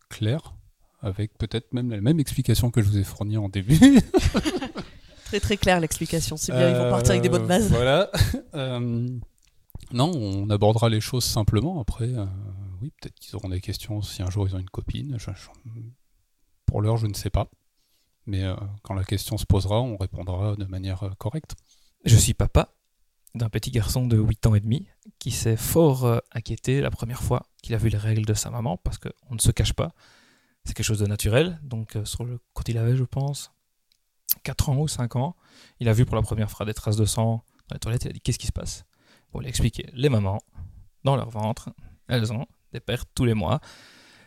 [0.09, 0.53] claire,
[1.01, 3.79] avec peut-être même la même explication que je vous ai fournie en début.
[5.27, 6.37] Très très clair l'explication.
[6.37, 7.65] C'est bien, ils vont partir avec des bonnes bases.
[7.71, 8.09] Euh, Voilà.
[8.55, 9.07] Euh,
[9.91, 11.79] non, on abordera les choses simplement.
[11.79, 12.25] Après, euh,
[12.81, 15.15] oui, peut-être qu'ils auront des questions si un jour ils ont une copine.
[15.19, 15.49] Je- je-
[16.65, 17.47] pour l'heure, je ne sais pas.
[18.25, 21.55] Mais euh, quand la question se posera, on répondra de manière euh, correcte.
[22.03, 22.73] Je suis papa
[23.35, 24.87] d'un petit garçon de 8 ans et demi
[25.19, 28.49] qui s'est fort euh, inquiété la première fois qu'il a vu les règles de sa
[28.49, 29.93] maman parce qu'on ne se cache pas.
[30.65, 31.59] C'est quelque chose de naturel.
[31.63, 33.51] Donc, euh, sur le, quand il avait, je pense,
[34.43, 35.35] 4 ans ou 5 ans,
[35.79, 38.05] il a vu pour la première fois des traces de sang dans les toilettes.
[38.05, 38.85] Il a dit Qu'est-ce qui se passe?
[39.31, 40.39] Bon, il a expliqué Les mamans,
[41.03, 41.69] dans leur ventre,
[42.07, 43.59] elles ont des pertes tous les mois.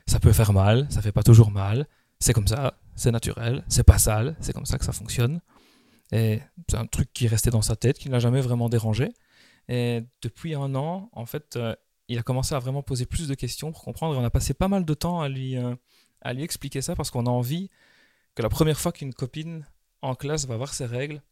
[0.07, 1.87] Ça peut faire mal, ça fait pas toujours mal.
[2.19, 5.41] C'est comme ça, c'est naturel, c'est pas sale, c'est comme ça que ça fonctionne.
[6.13, 9.13] Et c'est un truc qui restait dans sa tête, qui ne l'a jamais vraiment dérangé.
[9.69, 11.75] Et depuis un an, en fait, euh,
[12.09, 14.19] il a commencé à vraiment poser plus de questions pour comprendre.
[14.19, 15.75] On a passé pas mal de temps à lui, euh,
[16.21, 17.71] à lui expliquer ça parce qu'on a envie
[18.35, 19.65] que la première fois qu'une copine
[20.03, 21.23] en classe va voir ses règles,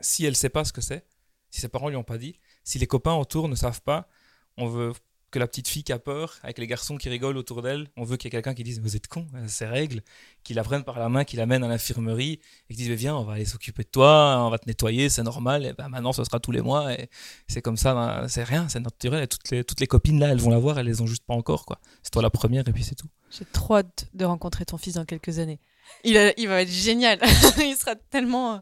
[0.00, 1.06] si elle ne sait pas ce que c'est,
[1.50, 4.08] si ses parents lui ont pas dit, si les copains autour ne savent pas,
[4.56, 4.92] on veut
[5.34, 8.04] que la petite fille qui a peur, avec les garçons qui rigolent autour d'elle, on
[8.04, 10.00] veut qu'il y ait quelqu'un qui dise Vous êtes con, euh, ces règles,
[10.44, 12.38] qui la prenne par la main, qui l'amène à l'infirmerie
[12.70, 15.24] et qui dise Viens, on va aller s'occuper de toi, on va te nettoyer, c'est
[15.24, 17.08] normal, et ben maintenant ce sera tous les mois, et
[17.48, 20.28] c'est comme ça, ben, c'est rien, c'est naturel, et toutes les, toutes les copines là,
[20.28, 21.80] elles vont la voir, elles les ont juste pas encore, quoi.
[22.04, 23.08] C'est toi la première, et puis c'est tout.
[23.36, 25.58] J'ai trop hâte de rencontrer ton fils dans quelques années.
[26.04, 27.18] Il, a- il va être génial.
[27.58, 28.58] il sera tellement, euh,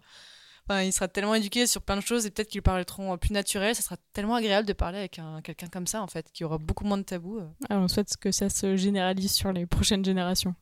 [0.68, 3.32] enfin, il sera tellement éduqué sur plein de choses et peut-être qu'ils parleront euh, plus
[3.32, 3.74] naturel.
[3.74, 6.58] Ça sera tellement agréable de parler avec un, quelqu'un comme ça en fait, qui aura
[6.58, 7.38] beaucoup moins de tabous.
[7.38, 7.48] euh.
[7.70, 10.54] Ah, on souhaite que ça se généralise sur les prochaines générations.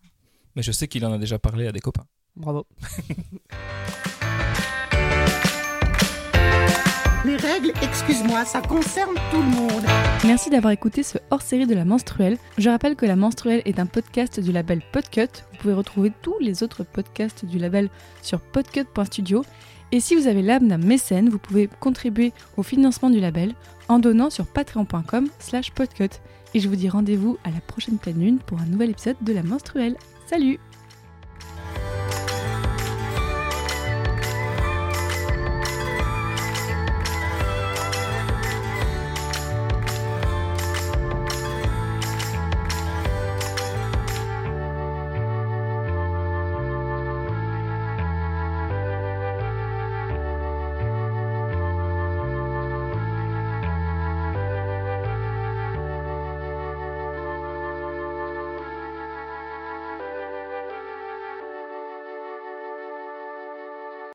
[0.57, 2.07] Mais je sais qu'il en a déjà parlé à des copains.
[2.37, 2.67] Bravo.
[7.27, 9.85] Les règles, excuse-moi, ça concerne tout le monde.
[10.25, 12.39] Merci d'avoir écouté ce hors-série de la menstruelle.
[12.57, 15.29] Je rappelle que la menstruelle est un podcast du label Podcut.
[15.53, 17.91] Vous pouvez retrouver tous les autres podcasts du label
[18.23, 19.45] sur podcut.studio.
[19.93, 23.53] Et si vous avez l'âme d'un mécène, vous pouvez contribuer au financement du label
[23.89, 26.21] en donnant sur patreon.com slash podcut.
[26.55, 29.33] Et je vous dis rendez-vous à la prochaine pleine lune pour un nouvel épisode de
[29.35, 29.97] la menstruelle.
[30.27, 30.59] Salut